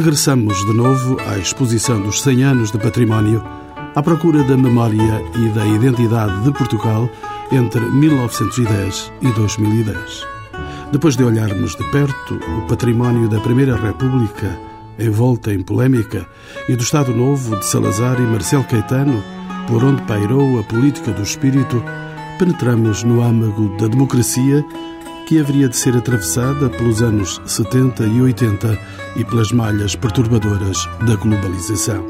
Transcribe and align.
regressamos 0.00 0.64
de 0.64 0.72
novo 0.72 1.20
à 1.28 1.36
exposição 1.36 2.00
dos 2.00 2.22
100 2.22 2.42
anos 2.42 2.72
de 2.72 2.78
património 2.78 3.44
à 3.94 4.02
procura 4.02 4.42
da 4.42 4.56
memória 4.56 5.22
e 5.36 5.48
da 5.50 5.66
identidade 5.66 6.42
de 6.42 6.50
Portugal 6.52 7.06
entre 7.52 7.80
1910 7.82 9.12
e 9.20 9.30
2010. 9.32 10.26
Depois 10.90 11.18
de 11.18 11.22
olharmos 11.22 11.76
de 11.76 11.84
perto 11.90 12.34
o 12.34 12.66
património 12.66 13.28
da 13.28 13.40
Primeira 13.40 13.76
República, 13.76 14.58
envolta 14.98 15.52
em 15.52 15.62
polémica, 15.62 16.26
e 16.66 16.74
do 16.74 16.82
Estado 16.82 17.14
Novo 17.14 17.56
de 17.56 17.66
Salazar 17.66 18.18
e 18.18 18.22
Marcelo 18.22 18.64
Caetano, 18.64 19.22
por 19.68 19.84
onde 19.84 20.00
pairou 20.04 20.58
a 20.58 20.62
política 20.62 21.10
do 21.12 21.22
espírito, 21.22 21.84
penetramos 22.38 23.04
no 23.04 23.22
âmago 23.22 23.76
da 23.76 23.86
democracia 23.86 24.64
que 25.30 25.38
haveria 25.38 25.68
de 25.68 25.76
ser 25.76 25.96
atravessada 25.96 26.68
pelos 26.68 27.02
anos 27.02 27.40
70 27.46 28.04
e 28.04 28.20
80 28.20 28.76
e 29.14 29.24
pelas 29.24 29.52
malhas 29.52 29.94
perturbadoras 29.94 30.76
da 31.06 31.14
globalização. 31.14 32.04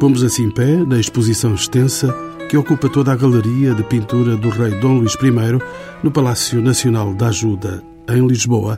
Pomos 0.00 0.24
assim 0.24 0.50
pé 0.50 0.74
na 0.84 0.98
exposição 0.98 1.54
extensa 1.54 2.12
que 2.50 2.56
ocupa 2.56 2.88
toda 2.88 3.12
a 3.12 3.16
galeria 3.16 3.72
de 3.72 3.84
pintura 3.84 4.36
do 4.36 4.48
rei 4.48 4.72
Dom 4.80 4.98
Luís 4.98 5.14
I 5.14 5.62
no 6.02 6.10
Palácio 6.10 6.60
Nacional 6.60 7.14
da 7.14 7.28
Ajuda, 7.28 7.84
em 8.08 8.26
Lisboa, 8.26 8.76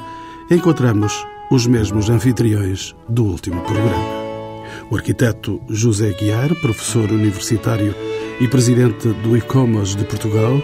encontramos 0.50 1.25
os 1.50 1.66
mesmos 1.66 2.11
anfitriões 2.11 2.95
do 3.09 3.25
último 3.25 3.62
programa. 3.62 4.05
O 4.91 4.97
arquiteto 4.97 5.62
José 5.66 6.11
Guiar, 6.11 6.55
professor 6.56 7.11
universitário 7.11 7.95
e 8.39 8.47
presidente 8.48 9.08
do 9.08 9.34
ICOMOS 9.34 9.97
de 9.97 10.05
Portugal, 10.05 10.62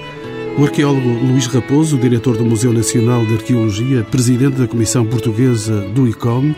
o 0.57 0.65
arqueólogo 0.65 1.09
Luís 1.09 1.47
Raposo, 1.47 1.99
diretor 1.99 2.37
do 2.37 2.45
Museu 2.45 2.73
Nacional 2.73 3.27
de 3.27 3.35
Arqueologia, 3.35 4.05
presidente 4.05 4.57
da 4.57 4.69
Comissão 4.69 5.05
Portuguesa 5.05 5.81
do 5.81 6.07
ICOM, 6.07 6.55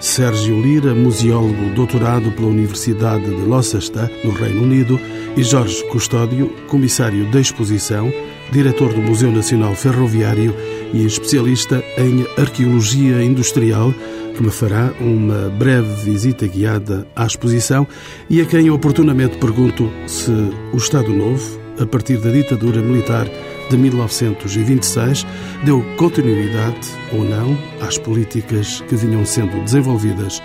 Sérgio 0.00 0.60
Lira, 0.60 0.94
museólogo 0.94 1.74
doutorado 1.74 2.30
pela 2.32 2.48
Universidade 2.48 3.24
de 3.24 3.42
Launceston, 3.46 4.08
no 4.24 4.30
Reino 4.30 4.62
Unido, 4.62 4.98
e 5.36 5.42
Jorge 5.42 5.84
Custódio, 5.88 6.48
comissário 6.66 7.30
da 7.30 7.38
exposição, 7.38 8.10
diretor 8.50 8.92
do 8.92 9.02
Museu 9.02 9.30
Nacional 9.30 9.74
Ferroviário 9.74 10.54
e 10.94 11.04
especialista 11.04 11.84
em 11.98 12.26
arqueologia 12.40 13.22
industrial, 13.22 13.92
que 14.34 14.42
me 14.42 14.50
fará 14.50 14.92
uma 14.98 15.50
breve 15.50 16.10
visita 16.10 16.46
guiada 16.46 17.06
à 17.14 17.26
exposição 17.26 17.86
e 18.30 18.40
a 18.40 18.46
quem 18.46 18.70
oportunamente 18.70 19.36
pergunto 19.36 19.90
se 20.06 20.30
o 20.72 20.76
Estado 20.76 21.12
Novo, 21.12 21.65
a 21.78 21.86
partir 21.86 22.18
da 22.18 22.30
ditadura 22.30 22.80
militar 22.80 23.26
de 23.70 23.76
1926, 23.76 25.26
deu 25.64 25.82
continuidade 25.96 26.88
ou 27.12 27.24
não 27.24 27.58
às 27.80 27.98
políticas 27.98 28.80
que 28.82 28.96
vinham 28.96 29.24
sendo 29.24 29.62
desenvolvidas 29.64 30.42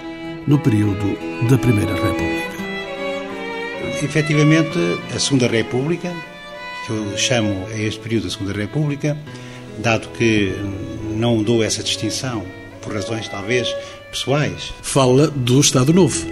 no 0.48 0.58
período 0.60 1.18
da 1.50 1.58
Primeira 1.58 1.94
República. 1.94 2.52
Efetivamente, 4.04 4.78
a 5.16 5.20
Segunda 5.20 5.48
República, 5.48 6.12
que 6.86 6.92
eu 6.92 7.18
chamo 7.18 7.68
a 7.68 7.78
este 7.78 8.00
período 8.00 8.24
da 8.24 8.30
Segunda 8.32 8.54
República, 8.54 9.18
dado 9.78 10.08
que 10.10 10.54
não 11.16 11.44
dou 11.44 11.64
essa 11.64 11.84
distinção 11.84 12.44
por 12.82 12.94
razões 12.94 13.28
talvez 13.28 13.74
pessoais. 14.10 14.74
Fala 14.82 15.28
do 15.28 15.60
Estado 15.60 15.94
Novo. 15.94 16.26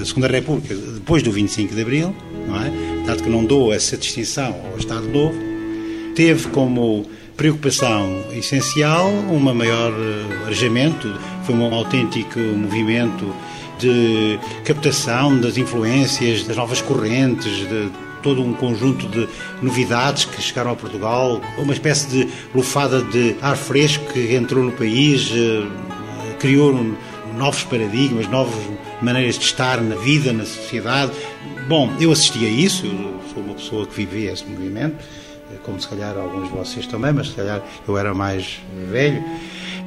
A 0.00 0.04
Segunda 0.04 0.28
República, 0.28 0.74
depois 0.74 1.22
do 1.22 1.32
25 1.32 1.74
de 1.74 1.82
Abril, 1.82 2.14
não 2.46 2.62
é? 2.62 2.97
Dado 3.08 3.22
que 3.22 3.30
não 3.30 3.42
dou 3.42 3.72
essa 3.72 3.96
distinção 3.96 4.54
ao 4.70 4.78
Estado 4.78 5.08
Novo, 5.08 5.34
teve 6.14 6.46
como 6.48 7.06
preocupação 7.38 8.22
essencial 8.32 9.08
um 9.08 9.38
maior 9.38 9.92
eh, 9.92 10.44
arejamento, 10.44 11.18
foi 11.44 11.54
um 11.54 11.74
autêntico 11.74 12.38
movimento 12.38 13.34
de 13.78 14.38
captação 14.62 15.40
das 15.40 15.56
influências, 15.56 16.42
das 16.42 16.58
novas 16.58 16.82
correntes, 16.82 17.66
de 17.66 17.90
todo 18.22 18.42
um 18.42 18.52
conjunto 18.52 19.08
de 19.08 19.26
novidades 19.62 20.26
que 20.26 20.42
chegaram 20.42 20.72
a 20.72 20.76
Portugal, 20.76 21.40
uma 21.56 21.72
espécie 21.72 22.08
de 22.08 22.28
lufada 22.54 23.00
de 23.00 23.36
ar 23.40 23.56
fresco 23.56 24.04
que 24.12 24.34
entrou 24.34 24.62
no 24.62 24.72
país, 24.72 25.32
eh, 25.32 25.66
criou 26.38 26.74
novos 27.38 27.64
paradigmas, 27.64 28.28
novas 28.28 28.54
maneiras 29.02 29.38
de 29.38 29.44
estar 29.44 29.80
na 29.80 29.96
vida, 29.96 30.32
na 30.32 30.44
sociedade. 30.44 31.12
Bom, 31.68 31.92
eu 32.00 32.10
assisti 32.12 32.44
a 32.44 32.48
isso, 32.48 32.86
eu 32.86 33.20
sou 33.32 33.42
uma 33.42 33.54
pessoa 33.54 33.86
que 33.86 33.94
vive 33.94 34.26
esse 34.26 34.44
movimento, 34.44 34.96
eh, 35.52 35.56
como 35.64 35.80
se 35.80 35.88
calhar 35.88 36.16
alguns 36.16 36.48
de 36.48 36.54
vocês 36.54 36.86
também, 36.86 37.12
mas 37.12 37.28
se 37.28 37.34
calhar 37.34 37.62
eu 37.86 37.98
era 37.98 38.14
mais 38.14 38.60
velho. 38.90 39.22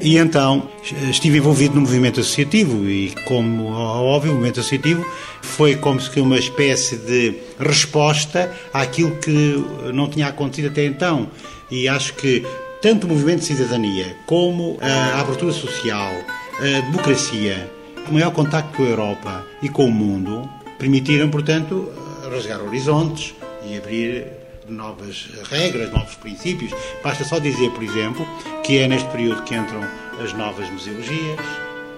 E 0.02 0.18
então 0.18 0.68
estive 1.12 1.38
envolvido 1.38 1.76
no 1.76 1.82
movimento 1.82 2.20
associativo 2.20 2.90
e, 2.90 3.14
como 3.26 3.68
óbvio, 3.72 4.32
o 4.32 4.34
movimento 4.34 4.60
associativo 4.60 5.06
foi 5.42 5.76
como 5.76 6.02
se 6.02 6.20
uma 6.20 6.40
espécie 6.40 6.98
de 6.98 7.36
resposta 7.60 8.52
àquilo 8.74 9.16
que 9.18 9.64
não 9.94 10.10
tinha 10.10 10.28
acontecido 10.28 10.70
até 10.70 10.86
então. 10.86 11.30
E 11.70 11.88
acho 11.88 12.16
que 12.16 12.44
tanto 12.82 13.06
o 13.06 13.10
movimento 13.10 13.42
de 13.42 13.46
cidadania 13.46 14.16
como 14.26 14.78
a 14.82 15.22
abertura 15.22 15.52
social, 15.52 16.12
a 16.60 16.80
democracia, 16.82 17.70
o 18.10 18.14
maior 18.14 18.32
contacto 18.32 18.76
com 18.76 18.84
a 18.84 18.88
Europa 18.88 19.46
e 19.62 19.70
com 19.70 19.86
o 19.86 19.92
mundo 19.92 20.50
permitiram, 20.78 21.30
portanto, 21.30 21.92
rasgar 22.30 22.62
horizontes 22.62 23.34
e 23.66 23.78
abrir 23.78 24.28
novas 24.68 25.30
regras, 25.50 25.92
novos 25.92 26.16
princípios. 26.16 26.72
Basta 27.04 27.24
só 27.24 27.40
dizer, 27.40 27.72
por 27.72 27.84
exemplo, 27.84 28.26
que 28.64 28.80
é 28.80 28.88
neste 28.88 29.10
período 29.10 29.44
que 29.44 29.56
entram 29.56 29.82
as 30.24 30.34
novas 30.34 30.70
museologias, 30.70 31.40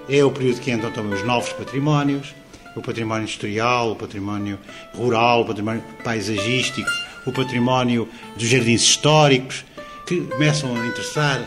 é 0.09 0.23
o 0.23 0.31
período 0.31 0.59
que 0.59 0.71
entram 0.71 0.91
também 0.91 1.13
os 1.13 1.25
novos 1.25 1.53
patrimónios, 1.53 2.33
o 2.75 2.81
património 2.81 3.23
industrial, 3.23 3.91
o 3.91 3.95
património 3.95 4.59
rural, 4.95 5.41
o 5.41 5.45
património 5.45 5.83
paisagístico, 6.03 6.89
o 7.25 7.31
património 7.31 8.07
dos 8.35 8.47
jardins 8.47 8.81
históricos, 8.81 9.63
que 10.05 10.21
começam 10.21 10.75
a 10.75 10.85
interessar 10.85 11.41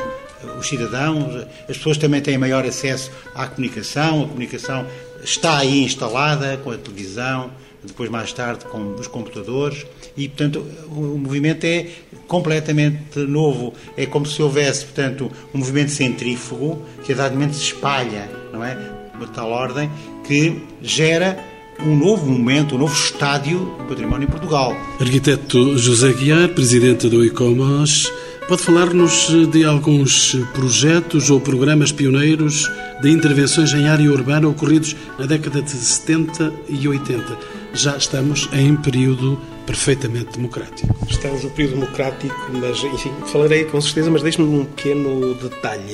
os 0.59 0.67
cidadãos, 0.67 1.47
as 1.69 1.77
pessoas 1.77 1.97
também 1.97 2.21
têm 2.21 2.39
maior 2.39 2.65
acesso 2.65 3.11
à 3.35 3.47
comunicação, 3.47 4.25
a 4.25 4.29
comunicação 4.29 4.87
está 5.23 5.59
aí 5.59 5.83
instalada 5.83 6.57
com 6.59 6.71
a 6.71 6.77
televisão, 6.77 7.51
depois 7.87 8.11
mais 8.11 8.33
tarde 8.33 8.65
com 8.65 8.95
os 8.95 9.07
computadores 9.07 9.87
e 10.17 10.29
portanto 10.29 10.67
o 10.89 11.19
movimento 11.19 11.65
é 11.65 11.89
completamente 12.27 13.19
novo 13.21 13.73
é 13.97 14.07
como 14.07 14.27
se 14.27 14.43
houvesse 14.43 14.85
portanto 14.87 15.31
um 15.55 15.59
movimento 15.59 15.93
centrífugo 15.93 16.83
que 17.05 17.13
a 17.13 17.17
dado 17.17 17.35
momento 17.35 17.55
se 17.55 17.63
espalha 17.63 18.29
não 18.53 18.65
é 18.65 18.75
de 18.75 19.27
tal 19.33 19.51
ordem 19.51 19.91
que 20.27 20.61
gera 20.83 21.39
um 21.81 21.95
novo 21.95 22.27
momento, 22.27 22.75
um 22.75 22.79
novo 22.79 22.95
estádio 22.95 23.59
do 23.79 23.85
património 23.85 24.27
em 24.27 24.31
Portugal. 24.31 24.75
Arquiteto 24.99 25.77
José 25.77 26.13
Guiar, 26.13 26.49
presidente 26.49 27.07
do 27.07 27.23
ICOMOS, 27.25 28.11
pode 28.49 28.63
falar-nos 28.63 29.29
de 29.51 29.65
alguns 29.65 30.37
projetos 30.55 31.31
ou 31.31 31.41
programas 31.41 31.91
pioneiros 31.91 32.71
de 33.03 33.11
intervenções 33.11 33.73
em 33.73 33.89
área 33.89 34.11
urbana 34.11 34.47
ocorridos 34.49 34.95
na 35.19 35.27
década 35.27 35.61
de 35.61 35.71
70 35.71 36.53
e 36.69 36.87
80. 36.87 37.37
Já 37.75 37.97
estamos 37.97 38.49
em 38.53 38.77
período 38.77 39.41
perfeitamente 39.67 40.37
democrático. 40.37 40.95
Estamos 41.09 41.43
no 41.43 41.51
período 41.51 41.81
democrático, 41.81 42.35
mas, 42.53 42.85
enfim, 42.85 43.13
falarei 43.27 43.65
com 43.65 43.81
certeza, 43.81 44.11
mas 44.11 44.23
deixe-me 44.23 44.47
um 44.47 44.65
pequeno 44.65 45.35
detalhe. 45.35 45.93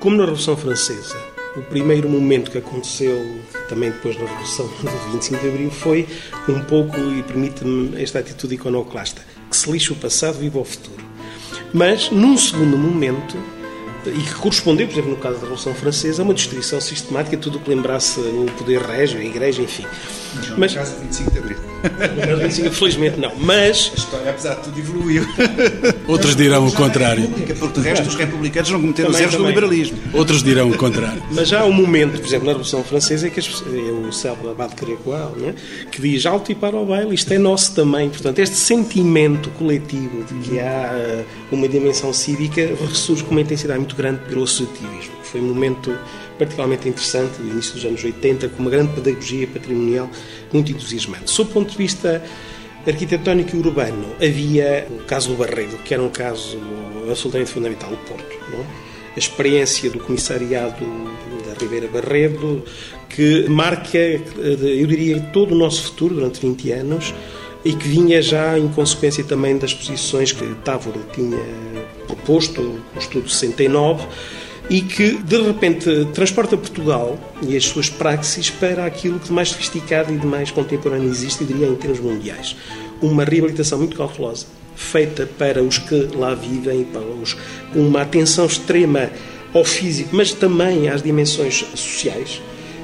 Como 0.00 0.16
na 0.16 0.24
Revolução 0.24 0.56
Francesa, 0.56 1.16
o 1.56 1.62
primeiro 1.62 2.08
momento 2.08 2.50
que 2.50 2.58
aconteceu 2.58 3.38
também 3.68 3.92
depois 3.92 4.16
da 4.16 4.26
Revolução 4.26 4.66
do 4.66 5.12
25 5.12 5.40
de 5.40 5.48
Abril 5.48 5.70
foi 5.70 6.08
um 6.48 6.60
pouco, 6.60 6.98
e 6.98 7.22
permite-me 7.22 8.02
esta 8.02 8.18
atitude 8.18 8.56
iconoclasta, 8.56 9.22
que 9.48 9.56
se 9.56 9.70
lixa 9.70 9.92
o 9.92 9.96
passado, 9.96 10.40
viva 10.40 10.58
o 10.58 10.64
futuro. 10.64 11.13
Mas, 11.72 12.10
num 12.10 12.36
segundo 12.36 12.78
momento, 12.78 13.36
e 14.10 14.22
que 14.22 14.34
correspondeu, 14.34 14.86
por 14.86 14.94
exemplo, 14.94 15.10
no 15.10 15.16
caso 15.16 15.34
da 15.36 15.40
Revolução 15.42 15.74
Francesa, 15.74 16.22
a 16.22 16.24
uma 16.24 16.34
destruição 16.34 16.80
sistemática, 16.80 17.36
tudo 17.36 17.58
o 17.58 17.60
que 17.60 17.70
lembrasse 17.70 18.20
o 18.20 18.46
poder 18.58 18.80
régio, 18.80 19.20
a 19.20 19.24
Igreja, 19.24 19.62
enfim. 19.62 19.84
Não, 20.34 20.58
mas, 20.58 20.72
no 20.72 20.78
caso 20.78 20.94
do 20.94 21.00
25 21.02 21.30
de 21.30 21.38
Abril. 21.38 21.56
No 21.84 22.20
caso 22.20 22.36
do 22.36 22.42
25, 22.42 22.70
felizmente 22.74 23.20
não. 23.20 23.32
Mas. 23.36 23.92
A 23.92 23.98
história, 23.98 24.30
apesar 24.30 24.54
de 24.54 24.62
tudo, 24.62 24.78
evoluiu. 24.78 25.26
Outros 26.08 26.34
dirão 26.34 26.66
o 26.66 26.72
contrário. 26.72 27.28
Porque, 27.28 27.80
de 27.80 27.88
resto, 27.88 28.08
os 28.08 28.14
republicanos 28.14 28.70
não 28.70 28.80
cometeram 28.80 29.10
os 29.10 29.20
erros 29.20 29.36
do 29.36 29.46
liberalismo. 29.46 29.98
Outros 30.12 30.42
dirão 30.42 30.70
o 30.70 30.76
contrário. 30.76 31.22
Mas 31.30 31.52
há 31.52 31.64
um 31.64 31.72
momento, 31.72 32.18
por 32.20 32.26
exemplo, 32.26 32.46
na 32.46 32.52
Revolução 32.52 32.82
Francesa, 32.82 33.28
que 33.30 33.38
é 33.38 33.42
o 33.92 34.12
célebre 34.12 34.48
Abade 34.48 34.74
Crequal, 34.74 35.34
é? 35.42 35.54
que 35.90 36.00
diz 36.00 36.26
alto 36.26 36.50
e 36.50 36.54
para 36.54 36.76
o 36.76 36.84
baile, 36.84 37.14
isto 37.14 37.32
é 37.32 37.38
nosso 37.38 37.74
também. 37.74 38.08
Portanto, 38.08 38.38
este 38.38 38.56
sentimento 38.56 39.50
coletivo 39.50 40.24
de 40.24 40.34
que 40.48 40.58
há 40.58 40.90
eh, 40.94 41.24
uma 41.52 41.68
dimensão 41.68 42.12
cívica 42.12 42.60
ressurge 42.88 43.22
com 43.22 43.32
uma 43.32 43.40
intensidade 43.40 43.78
muito 43.78 43.93
grande 43.94 44.20
pelo 44.28 44.44
associativismo. 44.44 45.14
Foi 45.22 45.40
um 45.40 45.48
momento 45.48 45.96
particularmente 46.38 46.88
interessante, 46.88 47.40
do 47.40 47.48
início 47.48 47.74
dos 47.74 47.84
anos 47.84 48.02
80, 48.02 48.48
com 48.48 48.62
uma 48.62 48.70
grande 48.70 48.92
pedagogia 48.92 49.46
patrimonial 49.46 50.10
muito 50.52 50.72
entusiasmante. 50.72 51.30
Sob 51.30 51.50
o 51.50 51.52
ponto 51.52 51.70
de 51.70 51.78
vista 51.78 52.22
arquitetónico 52.86 53.56
e 53.56 53.58
urbano, 53.58 54.14
havia 54.16 54.86
o 54.90 55.04
caso 55.04 55.30
do 55.30 55.36
Barreiro, 55.36 55.78
que 55.84 55.94
era 55.94 56.02
um 56.02 56.10
caso 56.10 56.58
absolutamente 57.08 57.50
fundamental, 57.50 57.92
o 57.92 57.96
Porto. 57.96 58.36
Não? 58.50 58.60
A 58.60 59.18
experiência 59.18 59.88
do 59.90 60.00
comissariado 60.00 60.84
da 61.46 61.54
Ribeira 61.58 61.86
Barredo, 61.86 62.64
que 63.08 63.48
marca, 63.48 63.96
eu 63.96 64.86
diria, 64.86 65.20
todo 65.32 65.52
o 65.52 65.54
nosso 65.54 65.84
futuro 65.84 66.16
durante 66.16 66.40
20 66.40 66.72
anos 66.72 67.14
e 67.64 67.72
que 67.72 67.88
vinha 67.88 68.20
já 68.20 68.58
em 68.58 68.68
consequência 68.68 69.24
também 69.24 69.56
das 69.56 69.72
posições 69.72 70.32
que 70.32 70.44
Távora 70.56 71.00
tinha 71.14 71.38
proposto, 72.06 72.80
o 72.94 72.98
estudo 72.98 73.28
69, 73.28 74.06
e 74.70 74.80
que 74.80 75.18
de 75.18 75.42
repente 75.42 76.06
transporta 76.14 76.56
Portugal 76.56 77.18
e 77.46 77.56
as 77.56 77.64
suas 77.64 77.88
praxis 77.90 78.50
para 78.50 78.86
aquilo 78.86 79.18
que 79.18 79.26
de 79.26 79.32
mais 79.32 79.50
sofisticado 79.50 80.12
e 80.12 80.16
de 80.16 80.26
mais 80.26 80.50
contemporâneo 80.50 81.08
existe, 81.08 81.44
diria, 81.44 81.66
em 81.66 81.74
termos 81.74 82.00
mundiais. 82.00 82.56
Uma 83.02 83.24
reabilitação 83.24 83.78
muito 83.78 83.96
cautelosa, 83.96 84.46
feita 84.74 85.28
para 85.38 85.62
os 85.62 85.78
que 85.78 86.08
lá 86.16 86.34
vivem, 86.34 86.84
para 86.84 87.02
os, 87.02 87.36
uma 87.74 88.02
atenção 88.02 88.46
extrema 88.46 89.10
ao 89.52 89.64
físico, 89.64 90.10
mas 90.12 90.32
também 90.32 90.88
às 90.88 91.02
dimensões 91.02 91.64
sociais, 91.74 92.40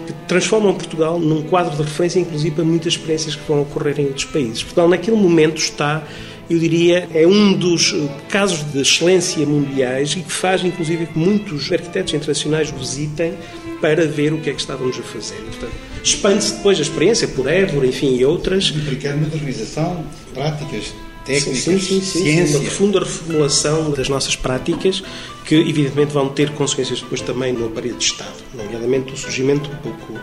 que 0.07 0.13
transformam 0.29 0.75
Portugal 0.75 1.19
num 1.19 1.43
quadro 1.43 1.77
de 1.77 1.83
referência, 1.83 2.21
inclusive, 2.21 2.55
para 2.55 2.65
muitas 2.65 2.93
experiências 2.93 3.35
que 3.35 3.49
vão 3.49 3.63
ocorrer 3.63 3.99
em 4.01 4.07
outros 4.07 4.27
países. 4.27 4.63
Portugal, 4.63 4.89
naquele 4.89 5.17
momento, 5.17 5.59
está 5.59 6.05
eu 6.51 6.59
diria, 6.59 7.09
é 7.15 7.25
um 7.25 7.53
dos 7.53 7.95
casos 8.29 8.65
de 8.73 8.81
excelência 8.81 9.47
mundiais 9.47 10.11
e 10.13 10.21
que 10.21 10.33
faz, 10.33 10.65
inclusive, 10.65 11.07
que 11.07 11.17
muitos 11.17 11.71
arquitetos 11.71 12.13
internacionais 12.13 12.71
visitem 12.71 13.35
para 13.81 14.05
ver 14.05 14.33
o 14.33 14.41
que 14.41 14.51
é 14.51 14.53
que 14.53 14.61
estávamos 14.61 14.99
a 14.99 15.03
fazer. 15.03 15.37
Portanto, 15.37 15.73
expande-se 16.03 16.55
depois 16.57 16.79
a 16.79 16.83
experiência 16.83 17.29
por 17.29 17.47
Évora, 17.47 17.87
enfim, 17.87 18.17
e 18.17 18.25
outras. 18.25 18.73
Implicar 18.75 19.17
modernização, 19.17 20.05
práticas, 20.35 20.93
técnicas, 21.25 21.63
sim, 21.63 21.79
sim, 21.79 22.01
sim, 22.01 22.23
ciência. 22.25 22.59
Uma 22.59 22.65
profunda 22.65 22.99
reformulação 22.99 23.91
das 23.93 24.09
nossas 24.09 24.35
práticas 24.35 25.05
que, 25.51 25.57
evidentemente, 25.57 26.13
vão 26.13 26.29
ter 26.29 26.51
consequências 26.51 27.01
depois 27.01 27.21
também 27.23 27.53
no 27.53 27.67
aparelho 27.67 27.97
de 27.97 28.05
Estado, 28.05 28.37
nomeadamente 28.55 29.13
o 29.13 29.17
surgimento 29.17 29.69
um 29.69 29.77
pouco 29.79 30.15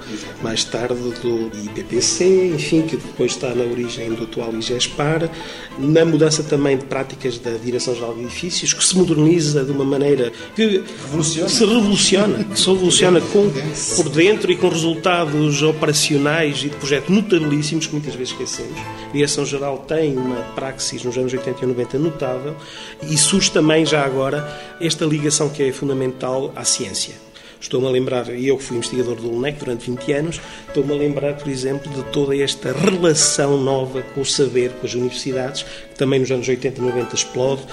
mais 0.41 0.63
tarde 0.63 0.95
do 1.21 1.51
IPPC, 1.65 2.53
enfim, 2.55 2.83
que 2.83 2.95
depois 2.95 3.33
está 3.33 3.53
na 3.53 3.65
origem 3.65 4.13
do 4.13 4.23
atual 4.23 4.53
IGESPAR, 4.53 5.29
na 5.77 6.05
mudança 6.05 6.43
também 6.43 6.77
de 6.77 6.85
práticas 6.85 7.37
da 7.39 7.51
Direção-Geral 7.51 8.13
de 8.13 8.21
Edifícios, 8.21 8.71
que 8.71 8.81
se 8.81 8.95
moderniza 8.97 9.65
de 9.65 9.71
uma 9.71 9.83
maneira 9.83 10.31
que 10.55 10.81
Revoluciona. 11.03 11.49
se 11.49 11.65
revoluciona, 11.65 12.43
que 12.45 12.57
se 12.57 12.67
revoluciona 12.67 13.19
com, 13.19 13.51
por 13.97 14.09
dentro 14.09 14.49
e 14.49 14.55
com 14.55 14.69
resultados 14.69 15.61
operacionais 15.61 16.59
e 16.59 16.69
de 16.69 16.77
projetos 16.77 17.13
notabilíssimos 17.13 17.85
que 17.85 17.91
muitas 17.91 18.15
vezes 18.15 18.31
esquecemos. 18.31 18.79
A 19.09 19.11
Direção-Geral 19.11 19.79
tem 19.79 20.15
uma 20.15 20.37
praxis 20.55 21.03
nos 21.03 21.17
anos 21.17 21.33
80 21.33 21.65
e 21.65 21.67
90 21.67 21.99
notável 21.99 22.55
e 23.03 23.17
surge 23.17 23.51
também 23.51 23.85
já 23.85 24.05
agora 24.05 24.77
esta 24.79 25.05
ligação 25.17 25.49
que 25.49 25.63
é 25.63 25.71
fundamental 25.71 26.51
à 26.55 26.63
ciência. 26.63 27.27
Estou-me 27.59 27.87
a 27.87 27.89
lembrar, 27.89 28.29
e 28.29 28.47
eu 28.47 28.57
que 28.57 28.63
fui 28.63 28.77
investigador 28.77 29.15
do 29.15 29.29
LUNEC 29.29 29.57
durante 29.57 29.89
20 29.89 30.13
anos, 30.13 30.41
estou-me 30.67 30.93
a 30.93 30.95
lembrar, 30.95 31.33
por 31.33 31.49
exemplo, 31.49 31.91
de 31.91 32.03
toda 32.11 32.37
esta 32.37 32.71
relação 32.71 33.57
nova 33.59 34.03
com 34.13 34.21
o 34.21 34.25
saber, 34.25 34.71
com 34.73 34.85
as 34.85 34.93
universidades, 34.93 35.63
que 35.63 35.95
também 35.95 36.19
nos 36.19 36.29
anos 36.29 36.47
80 36.47 36.79
e 36.79 36.83
90 36.83 37.15
explode, 37.15 37.63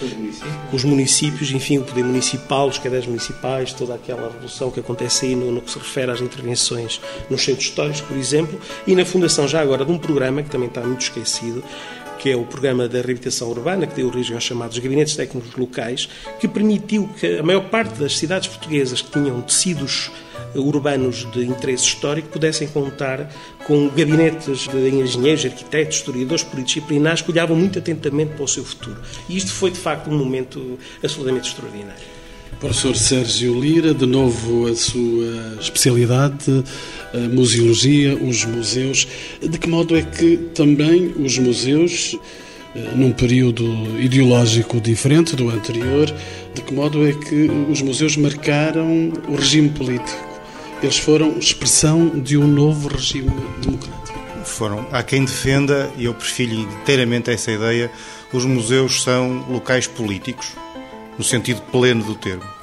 com 0.70 0.76
os 0.76 0.85
municípios, 0.85 1.50
enfim, 1.50 1.79
o 1.79 1.82
poder 1.82 2.02
municipal, 2.02 2.67
os 2.67 2.79
cadeiros 2.79 3.06
municipais, 3.06 3.75
toda 3.75 3.94
aquela 3.94 4.31
revolução 4.31 4.70
que 4.70 4.81
acontece 4.81 5.26
aí 5.26 5.37
no, 5.37 5.52
no 5.52 5.61
que 5.61 5.70
se 5.70 5.79
refere 5.79 6.11
às 6.11 6.20
intervenções 6.23 6.99
nos 7.29 7.44
centros 7.44 7.67
históricos, 7.67 8.00
por 8.00 8.17
exemplo, 8.17 8.58
e 8.87 8.96
na 8.96 9.05
fundação 9.05 9.46
já 9.46 9.61
agora 9.61 9.85
de 9.85 9.93
um 9.93 9.99
programa 9.99 10.43
que 10.43 10.49
também 10.49 10.69
está 10.69 10.81
muito 10.81 11.02
esquecido, 11.02 11.62
que 12.25 12.31
é 12.31 12.37
o 12.37 12.47
programa 12.47 12.88
da 12.88 13.03
reabilitação 13.03 13.50
urbana, 13.50 13.87
que 13.87 13.97
deu 13.97 14.09
origem 14.09 14.35
aos 14.35 14.44
chamados 14.44 14.79
gabinetes 14.79 15.15
técnicos 15.15 15.55
locais, 15.56 16.09
que 16.41 16.49
permitiu 16.49 17.06
que 17.21 17.37
a 17.37 17.43
maior 17.43 17.69
parte 17.69 18.00
das 18.00 18.17
cidades 18.17 18.49
portuguesas 18.49 19.03
que 19.03 19.11
tinham 19.11 19.43
tecidos 19.43 20.11
urbanos 20.55 21.31
de 21.32 21.44
interesse 21.44 21.85
histórico 21.85 22.31
pudessem 22.31 22.67
contar 22.67 23.31
com 23.67 23.91
gabinetes 23.91 24.67
de 24.67 24.88
engenheiros, 24.88 25.44
arquitetos, 25.44 25.99
historiadores 25.99 26.43
pluridisciplinares 26.44 27.21
que 27.21 27.31
olhavam 27.31 27.59
muito 27.59 27.79
atentamente 27.79 28.32
para 28.32 28.44
o 28.44 28.49
seu 28.49 28.65
futuro. 28.65 28.97
E 29.29 29.37
isto 29.37 29.53
foi, 29.53 29.70
de 29.70 29.79
facto, 29.79 30.09
um 30.09 30.17
momento 30.17 30.79
absolutamente 31.03 31.50
extraordinário. 31.50 32.15
Professor 32.59 32.97
Sérgio 32.97 33.61
Lira, 33.61 33.93
de 33.93 34.06
novo 34.06 34.67
a 34.67 34.75
sua 34.75 35.59
especialidade, 35.61 36.65
a 37.14 37.28
museologia, 37.28 38.16
os 38.16 38.44
museus. 38.44 39.06
De 39.40 39.58
que 39.58 39.69
modo 39.69 39.96
é 39.96 40.02
que 40.02 40.37
também 40.55 41.14
os 41.16 41.38
museus, 41.38 42.19
num 42.96 43.12
período 43.12 43.64
ideológico 44.00 44.81
diferente 44.81 45.37
do 45.37 45.49
anterior, 45.49 46.12
de 46.55 46.61
que 46.61 46.75
modo 46.75 47.06
é 47.06 47.12
que 47.12 47.49
os 47.70 47.81
museus 47.81 48.16
marcaram 48.16 49.12
o 49.28 49.37
regime 49.37 49.69
político? 49.69 50.34
Eles 50.82 50.99
foram 50.99 51.38
expressão 51.38 52.08
de 52.20 52.37
um 52.37 52.46
novo 52.46 52.88
regime 52.88 53.31
democrático. 53.62 54.19
Foram. 54.44 54.87
Há 54.93 55.02
quem 55.02 55.25
defenda, 55.25 55.90
e 55.96 56.05
eu 56.05 56.12
prefiro 56.12 56.52
inteiramente 56.52 57.31
essa 57.31 57.50
ideia, 57.50 57.90
os 58.32 58.44
museus 58.44 59.02
são 59.02 59.46
locais 59.49 59.87
políticos, 59.87 60.49
no 61.17 61.25
sentido 61.25 61.62
pleno 61.72 62.05
do 62.05 62.14
termo. 62.14 62.54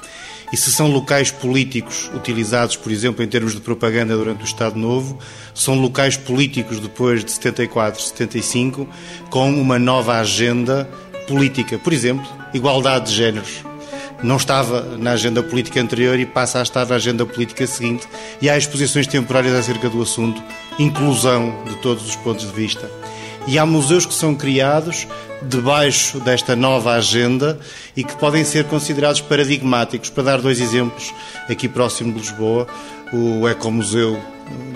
E 0.52 0.56
se 0.56 0.70
são 0.70 0.88
locais 0.88 1.30
políticos 1.30 2.10
utilizados, 2.14 2.76
por 2.76 2.92
exemplo, 2.92 3.24
em 3.24 3.28
termos 3.28 3.54
de 3.54 3.60
propaganda 3.60 4.14
durante 4.14 4.42
o 4.42 4.44
Estado 4.44 4.78
Novo, 4.78 5.18
são 5.54 5.80
locais 5.80 6.16
políticos 6.16 6.78
depois 6.78 7.24
de 7.24 7.32
74, 7.32 8.02
75, 8.02 8.86
com 9.30 9.50
uma 9.50 9.78
nova 9.78 10.18
agenda 10.18 10.88
política. 11.26 11.78
Por 11.78 11.92
exemplo, 11.92 12.26
igualdade 12.52 13.06
de 13.06 13.16
géneros. 13.16 13.64
Não 14.22 14.36
estava 14.36 14.96
na 14.98 15.12
agenda 15.12 15.42
política 15.42 15.80
anterior 15.80 16.18
e 16.18 16.26
passa 16.26 16.60
a 16.60 16.62
estar 16.62 16.86
na 16.86 16.96
agenda 16.96 17.24
política 17.24 17.66
seguinte. 17.66 18.06
E 18.40 18.48
há 18.48 18.56
exposições 18.56 19.06
temporárias 19.06 19.54
acerca 19.54 19.88
do 19.88 20.02
assunto, 20.02 20.40
inclusão 20.78 21.64
de 21.66 21.76
todos 21.76 22.06
os 22.06 22.14
pontos 22.16 22.46
de 22.46 22.52
vista. 22.52 22.88
E 23.46 23.58
há 23.58 23.66
museus 23.66 24.06
que 24.06 24.14
são 24.14 24.34
criados 24.34 25.06
debaixo 25.42 26.20
desta 26.20 26.54
nova 26.54 26.92
agenda 26.92 27.58
e 27.96 28.04
que 28.04 28.16
podem 28.16 28.44
ser 28.44 28.64
considerados 28.64 29.20
paradigmáticos. 29.20 30.10
Para 30.10 30.22
dar 30.22 30.40
dois 30.40 30.60
exemplos, 30.60 31.12
aqui 31.48 31.68
próximo 31.68 32.12
de 32.12 32.20
Lisboa, 32.20 32.66
o 33.12 33.48
Ecomuseu 33.48 34.18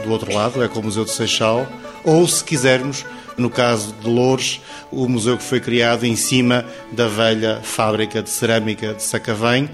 do 0.05 0.11
outro 0.11 0.33
lado, 0.33 0.59
o 0.59 0.65
Ecomuseu 0.65 1.05
de 1.05 1.11
Seixal, 1.11 1.67
ou, 2.05 2.27
se 2.27 2.43
quisermos, 2.43 3.05
no 3.37 3.51
caso 3.51 3.95
de 4.01 4.09
Louros, 4.09 4.61
o 4.91 5.09
museu 5.09 5.37
que 5.37 5.43
foi 5.43 5.61
criado 5.61 6.05
em 6.05 6.17
cima 6.17 6.65
da 6.93 7.09
velha 7.09 7.61
fábrica 7.63 8.23
de 8.23 8.31
cerâmica 8.31 8.95
de 8.95 9.03
Sacavém, 9.03 9.69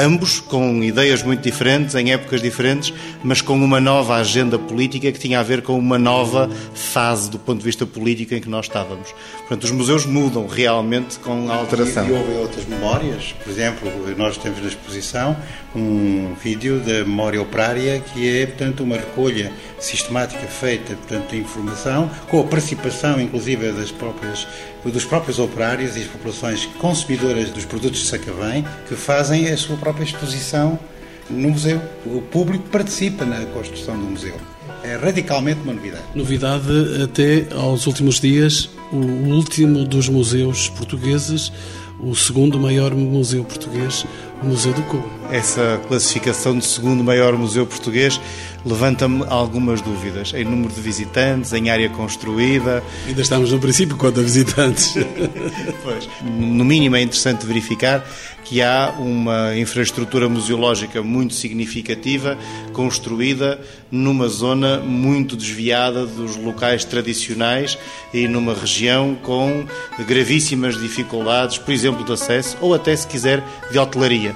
ambos 0.00 0.40
com 0.40 0.82
ideias 0.82 1.22
muito 1.22 1.42
diferentes, 1.42 1.94
em 1.94 2.12
épocas 2.12 2.40
diferentes, 2.40 2.92
mas 3.22 3.40
com 3.40 3.54
uma 3.54 3.80
nova 3.80 4.16
agenda 4.16 4.58
política 4.58 5.10
que 5.12 5.18
tinha 5.18 5.40
a 5.40 5.42
ver 5.42 5.62
com 5.62 5.78
uma 5.78 5.98
nova 5.98 6.48
fase 6.74 7.30
do 7.30 7.38
ponto 7.38 7.58
de 7.58 7.64
vista 7.64 7.86
político 7.86 8.34
em 8.34 8.40
que 8.40 8.48
nós 8.48 8.66
estávamos. 8.66 9.14
Portanto, 9.38 9.64
os 9.64 9.70
museus 9.70 10.06
mudam 10.06 10.46
realmente 10.46 11.18
com 11.18 11.50
a 11.50 11.54
alteração. 11.54 12.06
E, 12.06 12.10
e 12.10 12.12
houve 12.12 12.32
outras 12.32 12.66
memórias, 12.66 13.34
por 13.42 13.50
exemplo, 13.50 13.90
nós 14.16 14.36
temos 14.36 14.60
na 14.60 14.68
exposição 14.68 15.36
um 15.74 16.34
vídeo 16.42 16.80
da 16.80 17.04
memória 17.04 17.40
operária 17.40 18.00
que 18.00 18.40
é, 18.40 18.46
portanto, 18.46 18.82
uma 18.82 18.96
recolha 18.96 19.52
sistemática 19.78 20.46
feita, 20.46 20.94
portanto, 20.94 21.30
de 21.30 21.38
informação, 21.38 22.10
com 22.28 22.40
a 22.40 22.44
participação, 22.44 23.20
inclusive, 23.20 23.72
das 23.72 23.90
próprias, 23.90 24.46
dos 24.90 25.04
próprios 25.04 25.38
operários 25.38 25.96
e 25.96 26.00
as 26.00 26.06
populações 26.06 26.66
consumidoras 26.78 27.50
dos 27.50 27.64
produtos 27.64 28.00
de 28.00 28.06
Sacavém, 28.06 28.64
que 28.88 28.94
fazem 28.94 29.48
a 29.48 29.56
sua 29.56 29.76
própria 29.76 30.04
exposição 30.04 30.78
no 31.30 31.50
museu. 31.50 31.80
O 32.06 32.20
público 32.22 32.68
participa 32.68 33.24
na 33.24 33.44
construção 33.46 33.98
do 33.98 34.04
museu. 34.04 34.34
É 34.82 34.96
radicalmente 34.96 35.60
uma 35.62 35.72
novidade. 35.72 36.04
Novidade 36.14 37.02
até 37.02 37.46
aos 37.54 37.86
últimos 37.86 38.20
dias, 38.20 38.70
o 38.92 39.34
último 39.34 39.84
dos 39.84 40.08
museus 40.08 40.68
portugueses, 40.68 41.52
o 42.00 42.14
segundo 42.14 42.58
maior 42.58 42.94
museu 42.94 43.44
português, 43.44 44.06
o 44.42 44.46
Museu 44.46 44.72
do 44.72 44.82
Coa. 44.82 45.02
Essa 45.30 45.80
classificação 45.88 46.56
de 46.56 46.64
segundo 46.64 47.02
maior 47.02 47.36
museu 47.36 47.66
português 47.66 48.20
levanta-me 48.64 49.24
algumas 49.28 49.80
dúvidas 49.80 50.32
em 50.32 50.44
número 50.44 50.72
de 50.72 50.80
visitantes, 50.80 51.52
em 51.52 51.70
área 51.70 51.88
construída. 51.90 52.82
Ainda 53.06 53.20
estamos 53.20 53.52
no 53.52 53.58
princípio 53.58 53.96
quanto 53.96 54.20
a 54.20 54.22
visitantes. 54.22 54.94
pois. 55.82 56.08
No 56.22 56.64
mínimo 56.64 56.96
é 56.96 57.02
interessante 57.02 57.44
verificar 57.44 58.04
que 58.44 58.62
há 58.62 58.94
uma 58.98 59.54
infraestrutura 59.58 60.28
museológica 60.28 61.02
muito 61.02 61.34
significativa, 61.34 62.38
construída 62.72 63.60
numa 63.90 64.28
zona 64.28 64.78
muito 64.78 65.36
desviada 65.36 66.06
dos 66.06 66.36
locais 66.36 66.84
tradicionais 66.84 67.76
e 68.14 68.26
numa 68.26 68.54
região 68.54 68.77
com 69.22 69.66
gravíssimas 70.06 70.78
dificuldades, 70.78 71.58
por 71.58 71.72
exemplo, 71.72 72.04
de 72.04 72.12
acesso 72.12 72.56
ou 72.60 72.74
até, 72.74 72.94
se 72.94 73.06
quiser, 73.06 73.42
de 73.70 73.78
hotelaria. 73.78 74.34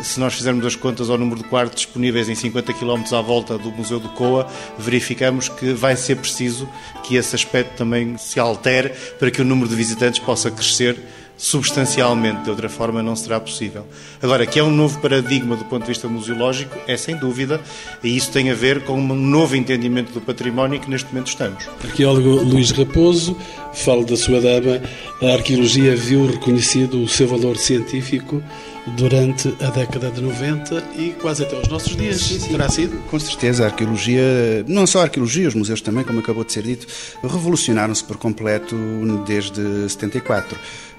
Se 0.00 0.18
nós 0.18 0.34
fizermos 0.34 0.64
as 0.64 0.74
contas 0.74 1.10
ao 1.10 1.18
número 1.18 1.42
de 1.42 1.48
quartos 1.48 1.76
disponíveis 1.76 2.28
em 2.28 2.34
50 2.34 2.72
km 2.72 3.02
à 3.12 3.20
volta 3.20 3.58
do 3.58 3.70
Museu 3.70 4.00
do 4.00 4.08
Coa, 4.08 4.46
verificamos 4.78 5.48
que 5.48 5.72
vai 5.72 5.96
ser 5.96 6.16
preciso 6.16 6.68
que 7.02 7.16
esse 7.16 7.34
aspecto 7.34 7.76
também 7.76 8.16
se 8.16 8.40
altere 8.40 8.90
para 9.18 9.30
que 9.30 9.42
o 9.42 9.44
número 9.44 9.68
de 9.68 9.76
visitantes 9.76 10.18
possa 10.18 10.50
crescer 10.50 10.98
substancialmente, 11.42 12.44
de 12.44 12.50
outra 12.50 12.68
forma 12.68 13.02
não 13.02 13.16
será 13.16 13.40
possível. 13.40 13.84
Agora, 14.22 14.46
que 14.46 14.60
é 14.60 14.62
um 14.62 14.70
novo 14.70 15.00
paradigma 15.00 15.56
do 15.56 15.64
ponto 15.64 15.82
de 15.82 15.88
vista 15.88 16.06
museológico, 16.06 16.78
é 16.86 16.96
sem 16.96 17.16
dúvida, 17.16 17.60
e 18.00 18.16
isso 18.16 18.30
tem 18.30 18.48
a 18.48 18.54
ver 18.54 18.84
com 18.84 18.94
um 18.94 19.14
novo 19.14 19.56
entendimento 19.56 20.12
do 20.12 20.20
património 20.20 20.78
que 20.78 20.88
neste 20.88 21.12
momento 21.12 21.26
estamos. 21.26 21.68
Arqueólogo 21.82 22.44
Luís 22.44 22.70
Raposo, 22.70 23.36
falo 23.74 24.04
da 24.04 24.16
sua 24.16 24.40
dama, 24.40 24.80
a 25.20 25.32
arqueologia 25.32 25.96
viu 25.96 26.26
reconhecido 26.26 27.02
o 27.02 27.08
seu 27.08 27.26
valor 27.26 27.56
científico 27.56 28.40
durante 28.86 29.54
a 29.60 29.70
década 29.70 30.10
de 30.10 30.20
90 30.20 30.82
e 30.96 31.10
quase 31.20 31.44
até 31.44 31.56
aos 31.56 31.68
nossos 31.68 31.96
dias. 31.96 32.20
Sim, 32.20 32.40
sim. 32.40 32.48
Terá 32.50 32.68
sido? 32.68 32.98
Com 33.08 33.18
certeza, 33.18 33.64
a 33.64 33.66
arqueologia, 33.66 34.64
não 34.66 34.86
só 34.86 35.00
a 35.00 35.02
arqueologia, 35.04 35.48
os 35.48 35.54
museus 35.54 35.80
também, 35.80 36.04
como 36.04 36.20
acabou 36.20 36.44
de 36.44 36.52
ser 36.52 36.62
dito, 36.62 36.86
revolucionaram-se 37.22 38.02
por 38.04 38.16
completo 38.16 38.76
desde 39.26 39.88
74. 39.88 40.58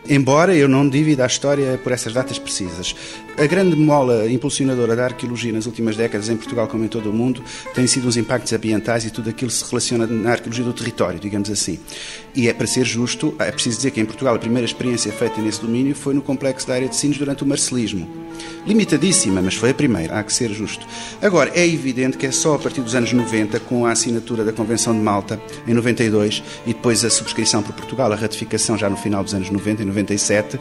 Embora 0.09 0.53
eu 0.53 0.67
não 0.67 0.87
divida 0.87 1.23
a 1.23 1.27
história 1.27 1.79
por 1.81 1.93
essas 1.93 2.11
datas 2.11 2.37
precisas. 2.37 2.93
A 3.37 3.45
grande 3.45 3.75
mola 3.75 4.29
impulsionadora 4.29 4.97
da 4.97 5.05
arqueologia 5.05 5.53
nas 5.53 5.65
últimas 5.65 5.95
décadas, 5.95 6.27
em 6.27 6.35
Portugal 6.35 6.67
como 6.67 6.83
em 6.83 6.89
todo 6.89 7.09
o 7.09 7.13
mundo, 7.13 7.41
tem 7.73 7.87
sido 7.87 8.07
os 8.07 8.17
impactos 8.17 8.51
ambientais 8.51 9.05
e 9.05 9.11
tudo 9.11 9.29
aquilo 9.29 9.49
que 9.49 9.57
se 9.57 9.63
relaciona 9.67 10.05
na 10.05 10.31
arqueologia 10.31 10.65
do 10.65 10.73
território, 10.73 11.19
digamos 11.19 11.49
assim. 11.49 11.79
E 12.35 12.49
é 12.49 12.53
para 12.53 12.67
ser 12.67 12.85
justo, 12.85 13.33
é 13.39 13.49
preciso 13.49 13.77
dizer 13.77 13.91
que 13.91 14.01
em 14.01 14.05
Portugal 14.05 14.35
a 14.35 14.39
primeira 14.39 14.65
experiência 14.65 15.11
feita 15.11 15.41
nesse 15.41 15.61
domínio 15.61 15.95
foi 15.95 16.13
no 16.13 16.21
complexo 16.21 16.67
da 16.67 16.73
área 16.75 16.89
de 16.89 16.97
Sines 16.97 17.17
durante 17.17 17.43
o 17.43 17.47
Limitadíssima, 18.65 19.41
mas 19.41 19.55
foi 19.55 19.71
a 19.71 19.73
primeira, 19.73 20.17
há 20.17 20.23
que 20.23 20.31
ser 20.31 20.49
justo. 20.51 20.87
Agora, 21.21 21.51
é 21.53 21.67
evidente 21.67 22.17
que 22.17 22.25
é 22.25 22.31
só 22.31 22.55
a 22.55 22.59
partir 22.59 22.79
dos 22.81 22.95
anos 22.95 23.11
90, 23.11 23.59
com 23.59 23.85
a 23.85 23.91
assinatura 23.91 24.45
da 24.45 24.53
Convenção 24.53 24.93
de 24.93 25.01
Malta, 25.01 25.39
em 25.67 25.73
92, 25.73 26.41
e 26.65 26.73
depois 26.73 27.03
a 27.03 27.09
subscrição 27.09 27.61
por 27.61 27.73
Portugal, 27.73 28.11
a 28.11 28.15
ratificação 28.15 28.77
já 28.77 28.89
no 28.89 28.95
final 28.95 29.21
dos 29.21 29.33
anos 29.33 29.49
90, 29.49 29.83
97, 29.83 30.57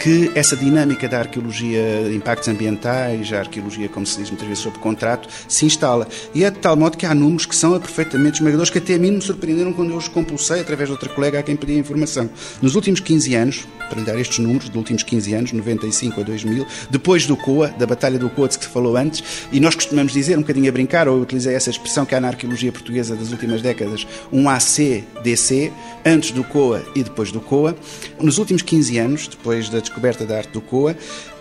que 0.00 0.32
essa 0.34 0.56
dinâmica 0.56 1.08
da 1.08 1.20
arqueologia 1.20 2.08
de 2.08 2.16
impactos 2.16 2.48
ambientais, 2.48 3.32
a 3.32 3.38
arqueologia, 3.40 3.88
como 3.88 4.04
se 4.04 4.18
diz 4.18 4.30
muitas 4.30 4.48
vezes, 4.48 4.62
sob 4.62 4.76
contrato, 4.78 5.28
se 5.46 5.64
instala. 5.64 6.08
E 6.34 6.44
é 6.44 6.50
de 6.50 6.58
tal 6.58 6.76
modo 6.76 6.96
que 6.96 7.06
há 7.06 7.14
números 7.14 7.46
que 7.46 7.54
são 7.54 7.78
perfeitamente 7.78 8.38
esmagadores, 8.38 8.70
que 8.70 8.78
até 8.78 8.94
a 8.94 8.98
mim 8.98 9.12
me 9.12 9.22
surpreenderam 9.22 9.72
quando 9.72 9.90
eu 9.90 9.96
os 9.96 10.08
compulsei 10.08 10.60
através 10.60 10.88
de 10.88 10.92
outra 10.92 11.08
colega 11.08 11.38
a 11.38 11.42
quem 11.42 11.54
pedi 11.54 11.78
informação. 11.78 12.28
Nos 12.60 12.74
últimos 12.74 12.98
15 12.98 13.34
anos, 13.36 13.68
para 13.88 14.00
lhe 14.00 14.04
dar 14.04 14.18
estes 14.18 14.38
números, 14.38 14.68
dos 14.68 14.76
últimos 14.76 15.04
15 15.04 15.34
anos, 15.34 15.52
95 15.52 16.20
a 16.20 16.24
2000, 16.24 16.53
depois 16.90 17.26
do 17.26 17.36
COA, 17.36 17.68
da 17.68 17.86
Batalha 17.86 18.18
do 18.18 18.30
COA, 18.30 18.48
de 18.48 18.58
que 18.58 18.64
se 18.64 18.70
falou 18.70 18.96
antes, 18.96 19.46
e 19.50 19.60
nós 19.60 19.74
costumamos 19.74 20.12
dizer, 20.12 20.36
um 20.36 20.42
bocadinho 20.42 20.68
a 20.68 20.72
brincar, 20.72 21.08
ou 21.08 21.16
eu 21.16 21.22
utilizei 21.22 21.54
essa 21.54 21.70
expressão 21.70 22.04
que 22.04 22.14
há 22.14 22.20
na 22.20 22.28
arqueologia 22.28 22.70
portuguesa 22.70 23.16
das 23.16 23.30
últimas 23.32 23.62
décadas, 23.62 24.06
um 24.32 24.48
AC-DC, 24.48 25.72
antes 26.04 26.30
do 26.30 26.44
COA 26.44 26.84
e 26.94 27.02
depois 27.02 27.32
do 27.32 27.40
COA. 27.40 27.76
Nos 28.20 28.38
últimos 28.38 28.62
15 28.62 28.98
anos, 28.98 29.28
depois 29.28 29.68
da 29.68 29.80
descoberta 29.80 30.24
da 30.24 30.36
arte 30.38 30.52
do 30.52 30.60
COA, 30.60 30.96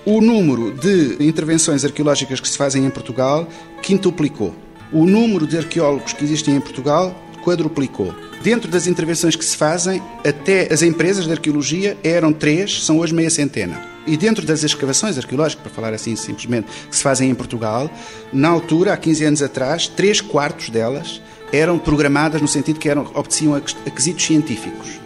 o 0.05 0.19
número 0.19 0.73
de 0.73 1.17
intervenções 1.25 1.85
arqueológicas 1.85 2.39
que 2.39 2.47
se 2.47 2.57
fazem 2.57 2.85
em 2.85 2.89
Portugal 2.89 3.47
quintuplicou. 3.81 4.53
O 4.91 5.05
número 5.05 5.47
de 5.47 5.57
arqueólogos 5.57 6.13
que 6.13 6.23
existem 6.23 6.55
em 6.55 6.61
Portugal 6.61 7.15
quadruplicou. 7.43 8.13
Dentro 8.41 8.69
das 8.69 8.87
intervenções 8.87 9.35
que 9.35 9.45
se 9.45 9.55
fazem, 9.55 10.01
até 10.25 10.71
as 10.71 10.81
empresas 10.81 11.25
de 11.25 11.31
arqueologia 11.31 11.97
eram 12.03 12.33
três, 12.33 12.83
são 12.83 12.99
hoje 12.99 13.13
meia 13.13 13.29
centena. 13.29 13.92
E 14.05 14.17
dentro 14.17 14.45
das 14.45 14.63
escavações 14.63 15.17
arqueológicas, 15.17 15.63
para 15.63 15.73
falar 15.73 15.93
assim 15.93 16.15
simplesmente, 16.15 16.67
que 16.89 16.95
se 16.95 17.01
fazem 17.01 17.29
em 17.29 17.35
Portugal, 17.35 17.89
na 18.31 18.49
altura, 18.49 18.93
há 18.93 18.97
15 18.97 19.25
anos 19.25 19.41
atrás, 19.41 19.87
três 19.87 20.19
quartos 20.19 20.69
delas 20.69 21.21
eram 21.51 21.77
programadas 21.77 22.41
no 22.41 22.47
sentido 22.47 22.79
que 22.79 22.89
eram, 22.89 23.09
obedeciam 23.13 23.55
a 23.55 23.61
quesitos 23.61 24.25
científicos. 24.25 25.02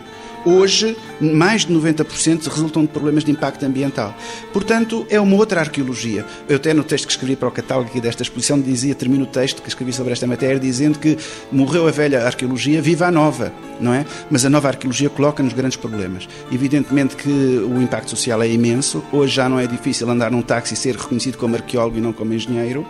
Hoje, 0.49 0.95
mais 1.19 1.65
de 1.65 1.73
90% 1.73 2.47
resultam 2.47 2.83
de 2.83 2.87
problemas 2.87 3.25
de 3.25 3.31
impacto 3.31 3.65
ambiental. 3.65 4.15
Portanto, 4.53 5.05
é 5.09 5.19
uma 5.19 5.35
outra 5.35 5.59
arqueologia. 5.59 6.25
Eu 6.47 6.55
até 6.55 6.73
no 6.73 6.85
texto 6.85 7.05
que 7.05 7.11
escrevi 7.11 7.35
para 7.35 7.49
o 7.49 7.51
catálogo 7.51 7.89
aqui 7.89 7.99
desta 7.99 8.23
exposição 8.23 8.57
dizia, 8.57 8.95
termino 8.95 9.25
o 9.25 9.27
texto 9.27 9.61
que 9.61 9.67
escrevi 9.67 9.91
sobre 9.91 10.13
esta 10.13 10.25
matéria, 10.25 10.57
dizendo 10.57 10.99
que 10.99 11.17
morreu 11.51 11.85
a 11.85 11.91
velha 11.91 12.25
arqueologia, 12.25 12.81
viva 12.81 13.07
a 13.07 13.11
nova, 13.11 13.51
não 13.77 13.93
é? 13.93 14.05
Mas 14.31 14.45
a 14.45 14.49
nova 14.49 14.69
arqueologia 14.69 15.09
coloca-nos 15.09 15.51
grandes 15.51 15.75
problemas. 15.75 16.29
Evidentemente 16.49 17.17
que 17.17 17.27
o 17.29 17.81
impacto 17.81 18.11
social 18.11 18.41
é 18.41 18.49
imenso. 18.49 19.03
Hoje 19.11 19.35
já 19.35 19.49
não 19.49 19.59
é 19.59 19.67
difícil 19.67 20.09
andar 20.09 20.31
num 20.31 20.41
táxi 20.41 20.75
e 20.75 20.77
ser 20.77 20.95
reconhecido 20.95 21.37
como 21.37 21.57
arqueólogo 21.57 21.97
e 21.97 22.01
não 22.01 22.13
como 22.13 22.33
engenheiro. 22.33 22.87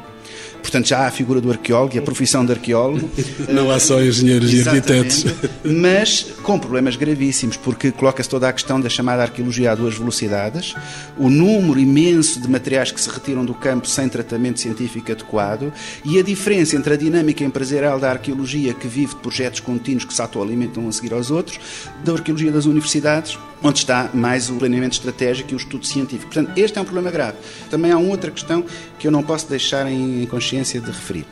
Portanto, 0.68 0.90
já 0.90 1.00
há 1.00 1.08
a 1.08 1.12
figura 1.12 1.40
do 1.40 1.50
arqueólogo 1.50 1.96
e 1.96 1.98
a 1.98 2.02
profissão 2.02 2.46
de 2.46 2.52
arqueólogo. 2.52 3.10
Não 3.48 3.72
há 3.72 3.80
só 3.80 4.02
engenheiros 4.04 4.54
e 4.54 4.68
arquitetos. 4.68 5.24
Mas 5.64 6.24
com 6.44 6.60
problemas 6.60 6.98
gravíssimos, 6.98 7.56
porque 7.56 7.90
coloca-se 7.90 8.28
toda 8.28 8.50
a 8.50 8.52
questão 8.52 8.80
da 8.82 8.90
chamada 8.90 9.22
arqueologia 9.24 9.72
a 9.72 9.76
duas 9.76 9.98
velocidades, 9.98 10.76
o 11.18 11.30
número 11.30 11.80
imenso 11.80 12.42
de 12.42 12.50
materiais 12.50 12.92
que 12.92 13.00
se 13.00 13.10
retiram 13.10 13.46
do 13.46 13.54
campo 13.54 13.88
sem 13.88 14.10
tratamento 14.10 14.60
científico 14.60 15.10
adequado 15.10 15.72
e 16.04 16.20
a 16.20 16.22
diferença 16.22 16.76
entre 16.76 16.96
a 16.96 16.98
dinâmica 16.98 17.46
empresarial 17.46 17.98
da 17.98 18.10
arqueologia, 18.10 18.74
que 18.74 18.90
vive 18.90 19.16
de 19.16 19.22
projetos 19.22 19.62
contínuos 19.62 20.04
que 20.04 20.14
se 20.14 20.22
autoalimentam 20.22 20.86
a 20.90 20.92
seguir 20.92 21.14
aos 21.14 21.32
outros, 21.32 21.62
da 22.04 22.12
arqueologia 22.12 22.52
das 22.52 22.66
universidades, 22.66 23.40
onde 23.64 23.80
está 23.80 24.10
mais 24.14 24.50
o 24.50 24.56
planeamento 24.56 24.94
estratégico 24.94 25.52
e 25.52 25.56
o 25.56 25.58
estudo 25.58 25.86
científico. 25.86 26.32
Portanto, 26.32 26.58
este 26.58 26.78
é 26.78 26.82
um 26.82 26.86
problema 26.86 27.12
grave. 27.12 27.38
Também 27.70 27.92
há 27.92 27.98
uma 27.98 28.10
outra 28.10 28.32
questão 28.32 28.64
que 29.00 29.08
eu 29.08 29.12
não 29.12 29.24
posso 29.24 29.50
deixar 29.50 29.90
em 29.92 30.26
consciência 30.28 30.80
de 30.80 30.88
referir, 30.88 31.26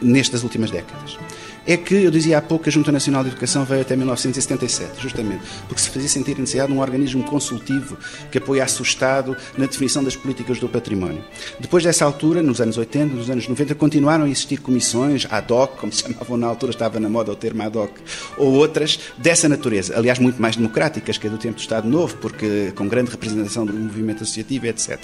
nestas 0.00 0.42
últimas 0.42 0.70
décadas 0.70 1.18
é 1.66 1.76
que, 1.76 1.94
eu 1.94 2.10
dizia 2.10 2.38
há 2.38 2.42
pouco, 2.42 2.68
a 2.68 2.72
Junta 2.72 2.90
Nacional 2.90 3.22
de 3.22 3.30
Educação 3.30 3.64
veio 3.64 3.82
até 3.82 3.94
1977, 3.96 5.00
justamente, 5.00 5.42
porque 5.68 5.80
se 5.80 5.90
fazia 5.90 6.08
sentir 6.08 6.36
a 6.36 6.40
necessidade 6.40 6.72
de 6.72 6.78
um 6.78 6.80
organismo 6.80 7.22
consultivo 7.24 7.96
que 8.30 8.38
apoiasse 8.38 8.80
o 8.80 8.84
Estado 8.84 9.36
na 9.56 9.66
definição 9.66 10.02
das 10.02 10.16
políticas 10.16 10.58
do 10.58 10.68
património. 10.68 11.24
Depois 11.58 11.84
dessa 11.84 12.04
altura, 12.04 12.42
nos 12.42 12.60
anos 12.60 12.76
80, 12.76 13.14
nos 13.14 13.30
anos 13.30 13.46
90, 13.46 13.74
continuaram 13.74 14.24
a 14.24 14.28
existir 14.28 14.58
comissões, 14.58 15.26
ad 15.30 15.52
hoc, 15.52 15.78
como 15.78 15.92
se 15.92 16.02
chamavam 16.02 16.36
na 16.36 16.46
altura, 16.46 16.72
estava 16.72 16.98
na 16.98 17.08
moda 17.08 17.32
o 17.32 17.36
termo 17.36 17.62
ad 17.62 17.76
hoc, 17.76 17.92
ou 18.36 18.52
outras 18.54 18.98
dessa 19.18 19.48
natureza, 19.48 19.96
aliás, 19.96 20.18
muito 20.18 20.40
mais 20.40 20.56
democráticas 20.56 21.18
que 21.18 21.26
a 21.26 21.30
do 21.30 21.38
tempo 21.38 21.56
do 21.56 21.60
Estado 21.60 21.88
Novo, 21.88 22.16
porque 22.16 22.72
com 22.74 22.88
grande 22.88 23.10
representação 23.10 23.64
do 23.64 23.72
movimento 23.72 24.22
associativo, 24.22 24.66
etc. 24.66 24.98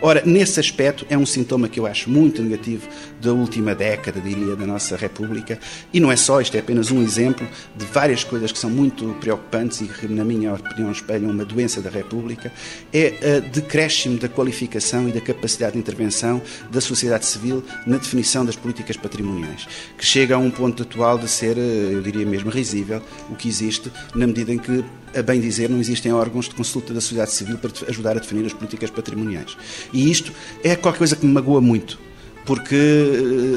Ora, 0.00 0.22
nesse 0.24 0.58
aspecto, 0.60 1.06
é 1.08 1.16
um 1.16 1.26
sintoma 1.26 1.68
que 1.68 1.78
eu 1.78 1.86
acho 1.86 2.10
muito 2.10 2.42
negativo 2.42 2.88
da 3.20 3.32
última 3.32 3.74
década, 3.74 4.20
diria, 4.20 4.56
da 4.56 4.66
nossa 4.66 4.96
República, 4.96 5.58
e 5.98 6.00
não 6.00 6.12
é 6.12 6.16
só, 6.16 6.40
isto 6.40 6.56
é 6.56 6.60
apenas 6.60 6.92
um 6.92 7.02
exemplo 7.02 7.44
de 7.74 7.84
várias 7.86 8.22
coisas 8.22 8.52
que 8.52 8.58
são 8.58 8.70
muito 8.70 9.04
preocupantes 9.20 9.80
e 9.80 9.86
que, 9.86 10.06
na 10.06 10.24
minha 10.24 10.54
opinião, 10.54 10.92
espelham 10.92 11.28
uma 11.28 11.44
doença 11.44 11.80
da 11.80 11.90
República, 11.90 12.52
é 12.92 13.36
a 13.36 13.40
decréscimo 13.40 14.16
da 14.16 14.28
qualificação 14.28 15.08
e 15.08 15.12
da 15.12 15.20
capacidade 15.20 15.72
de 15.72 15.80
intervenção 15.80 16.40
da 16.70 16.80
sociedade 16.80 17.26
civil 17.26 17.64
na 17.84 17.96
definição 17.96 18.44
das 18.44 18.54
políticas 18.54 18.96
patrimoniais, 18.96 19.66
que 19.98 20.06
chega 20.06 20.36
a 20.36 20.38
um 20.38 20.52
ponto 20.52 20.84
atual 20.84 21.18
de 21.18 21.26
ser, 21.26 21.58
eh, 21.58 21.94
eu 21.94 22.00
diria 22.00 22.24
mesmo, 22.24 22.48
risível 22.48 23.02
o 23.28 23.34
que 23.34 23.48
existe, 23.48 23.90
na 24.14 24.28
medida 24.28 24.52
em 24.52 24.58
que 24.58 24.84
a 25.16 25.22
bem 25.22 25.40
dizer, 25.40 25.68
não 25.68 25.80
existem 25.80 26.12
órgãos 26.12 26.48
de 26.48 26.54
consulta 26.54 26.94
da 26.94 27.00
sociedade 27.00 27.32
civil 27.32 27.58
para 27.58 27.72
ajudar 27.88 28.12
a 28.12 28.20
definir 28.20 28.46
as 28.46 28.52
políticas 28.52 28.88
patrimoniais. 28.88 29.56
E 29.92 30.08
isto 30.08 30.32
é 30.62 30.76
qualquer 30.76 30.98
coisa 30.98 31.16
que 31.16 31.26
me 31.26 31.32
magoa 31.32 31.60
muito, 31.60 31.98
porque 32.46 32.76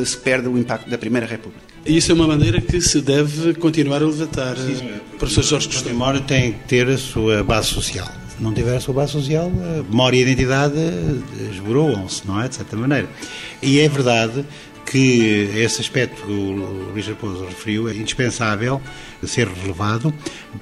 eh, 0.02 0.06
se 0.06 0.18
perde 0.18 0.48
o 0.48 0.58
impacto 0.58 0.90
da 0.90 0.98
Primeira 0.98 1.28
República. 1.28 1.71
E 1.86 1.98
isso 1.98 2.12
é 2.12 2.16
uma 2.16 2.28
bandeira 2.28 2.62
que 2.62 2.80
se 2.80 3.02
deve 3.02 3.56
continuar 3.56 4.02
a 4.02 4.06
levantar. 4.06 4.56
Sim, 4.56 4.90
Professor 5.18 5.44
Jorge 5.44 5.68
Costão. 5.68 5.92
A 5.92 5.94
memória 5.94 6.20
tem 6.22 6.54
que 6.54 6.60
ter 6.68 6.88
a 6.88 6.98
sua 6.98 7.44
base 7.44 7.68
social. 7.70 8.08
Se 8.36 8.42
não 8.42 8.54
tiver 8.54 8.76
a 8.76 8.80
sua 8.80 8.94
base 8.94 9.14
social, 9.14 9.48
a 9.48 9.84
memória 9.84 10.18
e 10.18 10.20
a 10.20 10.22
identidade 10.24 10.76
esboroam-se, 11.52 12.28
não 12.28 12.42
é? 12.42 12.48
De 12.48 12.56
certa 12.56 12.76
maneira. 12.76 13.10
E 13.62 13.80
é 13.80 13.90
verdade 13.90 14.46
que 14.86 15.50
esse 15.56 15.82
aspecto 15.82 16.22
que 16.24 16.32
o 16.32 16.92
Luís 16.92 17.08
Raposo 17.08 17.46
referiu 17.46 17.90
é 17.90 17.96
indispensável 17.96 18.82
ser 19.28 19.48
relevado, 19.48 20.14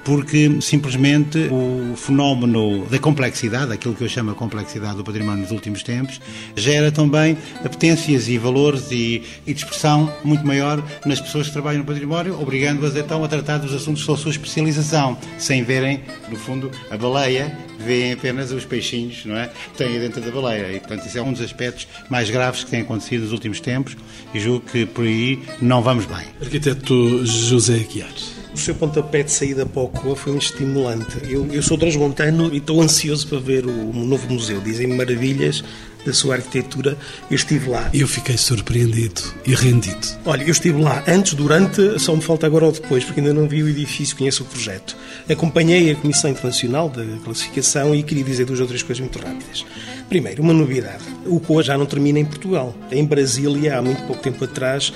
porque 0.03 0.57
simplesmente 0.61 1.37
o 1.51 1.95
fenómeno 1.95 2.85
da 2.85 2.99
complexidade, 2.99 3.71
aquilo 3.73 3.95
que 3.95 4.03
eu 4.03 4.09
chamo 4.09 4.31
a 4.31 4.35
complexidade 4.35 4.97
do 4.97 5.03
património 5.03 5.43
dos 5.43 5.51
últimos 5.51 5.83
tempos, 5.83 6.19
gera 6.55 6.91
também 6.91 7.37
potências 7.61 8.27
e 8.27 8.37
valores 8.37 8.91
e, 8.91 9.23
e 9.45 9.53
de 9.53 9.59
expressão 9.59 10.11
muito 10.23 10.45
maior 10.45 10.83
nas 11.05 11.19
pessoas 11.19 11.47
que 11.47 11.53
trabalham 11.53 11.79
no 11.79 11.85
património, 11.85 12.39
obrigando-as 12.39 12.95
então 12.95 13.23
a 13.23 13.27
tratar 13.27 13.57
dos 13.57 13.73
assuntos 13.73 14.05
da 14.05 14.15
sua 14.17 14.31
especialização, 14.31 15.17
sem 15.37 15.63
verem, 15.63 16.01
no 16.29 16.35
fundo, 16.35 16.71
a 16.89 16.97
baleia, 16.97 17.57
veem 17.79 18.13
apenas 18.13 18.51
os 18.51 18.65
peixinhos, 18.65 19.25
não 19.25 19.37
é? 19.37 19.47
Que 19.47 19.77
têm 19.77 19.99
dentro 19.99 20.21
da 20.21 20.31
baleia. 20.31 20.73
E, 20.73 20.79
portanto, 20.79 21.07
isso 21.07 21.17
é 21.17 21.21
um 21.21 21.31
dos 21.31 21.41
aspectos 21.41 21.87
mais 22.09 22.29
graves 22.29 22.63
que 22.63 22.69
têm 22.69 22.81
acontecido 22.81 23.21
nos 23.23 23.31
últimos 23.31 23.59
tempos 23.59 23.95
e 24.33 24.39
julgo 24.39 24.65
que 24.65 24.85
por 24.85 25.05
aí 25.05 25.39
não 25.61 25.81
vamos 25.81 26.05
bem. 26.05 26.25
Arquiteto 26.41 27.25
José 27.25 27.75
Aguiar 27.75 28.09
o 28.53 28.57
seu 28.57 28.73
pontapé 28.75 29.23
de 29.23 29.31
saída 29.31 29.65
para 29.65 29.81
o 29.81 29.87
COA 29.87 30.15
foi 30.15 30.33
um 30.33 30.37
estimulante. 30.37 31.17
Eu, 31.29 31.47
eu 31.51 31.61
sou 31.61 31.77
transmontano 31.77 32.53
e 32.53 32.57
estou 32.57 32.81
ansioso 32.81 33.27
para 33.27 33.39
ver 33.39 33.65
o, 33.65 33.69
o 33.69 34.05
novo 34.05 34.31
museu. 34.31 34.59
Dizem 34.59 34.87
maravilhas 34.87 35.63
da 36.05 36.13
sua 36.13 36.35
arquitetura, 36.35 36.97
eu 37.29 37.35
estive 37.35 37.69
lá. 37.69 37.89
Eu 37.93 38.07
fiquei 38.07 38.37
surpreendido 38.37 39.21
e 39.45 39.53
rendido. 39.53 40.07
Olha, 40.25 40.43
eu 40.43 40.51
estive 40.51 40.81
lá 40.81 41.03
antes, 41.07 41.33
durante, 41.33 41.99
só 41.99 42.15
me 42.15 42.21
falta 42.21 42.45
agora 42.45 42.67
o 42.67 42.71
depois, 42.71 43.03
porque 43.03 43.19
ainda 43.19 43.33
não 43.33 43.47
vi 43.47 43.63
o 43.63 43.69
edifício, 43.69 44.15
conheço 44.15 44.43
o 44.43 44.45
projeto. 44.45 44.95
Acompanhei 45.29 45.91
a 45.91 45.95
Comissão 45.95 46.29
Internacional 46.29 46.89
da 46.89 47.03
Classificação 47.23 47.93
e 47.93 48.03
queria 48.03 48.23
dizer 48.23 48.45
duas 48.45 48.59
ou 48.59 48.67
três 48.67 48.83
coisas 48.83 49.01
muito 49.01 49.19
rápidas. 49.19 49.65
Primeiro, 50.07 50.41
uma 50.41 50.53
novidade. 50.53 51.03
O 51.25 51.39
COA 51.39 51.63
já 51.63 51.77
não 51.77 51.85
termina 51.85 52.19
em 52.19 52.25
Portugal. 52.25 52.73
Em 52.91 53.05
Brasília, 53.05 53.77
há 53.77 53.81
muito 53.81 54.01
pouco 54.03 54.21
tempo 54.23 54.43
atrás, 54.43 54.91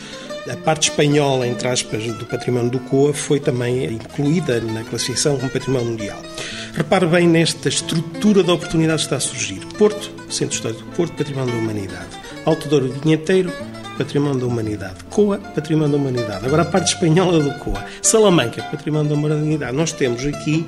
a 0.50 0.57
parte 0.57 0.89
espanhola, 0.89 1.48
entre 1.48 1.67
aspas, 1.67 2.03
do 2.03 2.25
património 2.25 2.72
do 2.72 2.79
COA 2.79 3.13
foi 3.13 3.39
também 3.39 3.86
incluída 3.86 4.60
na 4.60 4.83
classificação 4.83 5.38
como 5.38 5.50
património 5.50 5.91
mundial. 5.91 6.22
Repare 6.74 7.06
bem 7.06 7.27
nesta 7.27 7.70
estrutura 7.70 8.42
de 8.42 8.50
oportunidades 8.50 9.06
que 9.06 9.13
está 9.13 9.18
a 9.18 9.20
surgir. 9.20 9.60
Porto, 9.77 10.10
Centro 10.27 10.56
Histórico 10.56 10.84
do 10.84 10.92
Porto, 10.96 11.13
Património 11.13 11.53
da 11.53 11.60
Humanidade. 11.60 12.08
Alto 12.46 12.68
Douro 12.68 12.92
Vinheteiro, 12.92 13.53
Património 13.96 14.39
da 14.39 14.48
Humanidade. 14.48 15.03
Coa, 15.12 15.38
Património 15.38 15.92
da 15.92 15.98
Humanidade. 15.98 16.46
Agora 16.48 16.63
a 16.63 16.65
parte 16.65 16.96
espanhola 16.96 17.39
do 17.39 17.53
Coa. 17.60 17.86
Salamanca, 18.01 18.63
Património 18.63 19.10
da 19.10 19.15
Humanidade. 19.15 19.77
Nós 19.77 19.92
temos 19.92 20.25
aqui 20.25 20.65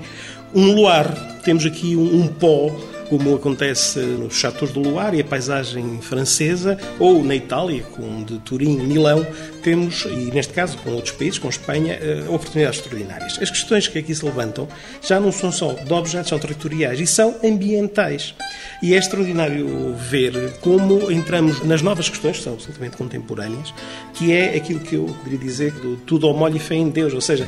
um 0.54 0.76
luar, 0.76 1.12
temos 1.44 1.66
aqui 1.66 1.96
um, 1.96 2.22
um 2.22 2.28
pó 2.28 2.70
como 3.10 3.36
acontece 3.36 4.00
no 4.00 4.30
Chateau 4.32 4.68
do 4.68 4.80
Loire 4.80 5.18
e 5.18 5.22
a 5.22 5.24
paisagem 5.24 6.00
francesa, 6.02 6.78
ou 7.00 7.24
na 7.24 7.36
Itália, 7.36 7.84
com 7.84 8.24
de 8.24 8.40
Turim, 8.40 8.78
Milão, 8.78 9.26
temos, 9.64 10.06
e 10.06 10.32
neste 10.32 10.54
caso 10.54 10.78
com 10.78 10.92
outros 10.92 11.14
países, 11.14 11.40
com 11.40 11.50
Espanha, 11.50 11.94
eh, 11.94 12.24
oportunidades 12.28 12.80
extraordinárias. 12.80 13.40
As 13.42 13.50
questões 13.50 13.88
que 13.88 13.98
aqui 13.98 14.14
se 14.14 14.24
levantam 14.24 14.68
já 15.02 15.20
não 15.20 15.32
são 15.32 15.52
só 15.52 15.74
de 15.74 15.92
objetos, 15.92 16.30
são 16.30 16.40
territoriais 16.40 17.00
e 17.00 17.08
são 17.08 17.36
ambientais. 17.44 18.36
E 18.82 18.94
é 18.94 18.98
extraordinário 18.98 19.96
ver 19.96 20.54
como 20.62 21.12
entramos 21.12 21.64
nas 21.64 21.82
novas 21.82 22.10
questões, 22.10 22.38
que 22.38 22.44
são 22.44 22.54
absolutamente 22.54 22.98
contemporâneas, 22.98 23.74
que 24.14 24.32
é 24.32 24.56
aquilo 24.56 24.80
que 24.80 24.96
eu 24.96 25.06
poderia 25.06 25.40
dizer 25.40 25.72
do 25.74 25.98
tudo 25.98 26.28
ao 26.28 26.34
molho 26.34 26.58
e 26.58 26.60
fé 26.60 26.76
em 26.76 26.90
Deus, 26.90 27.14
ou 27.14 27.22
seja, 27.22 27.48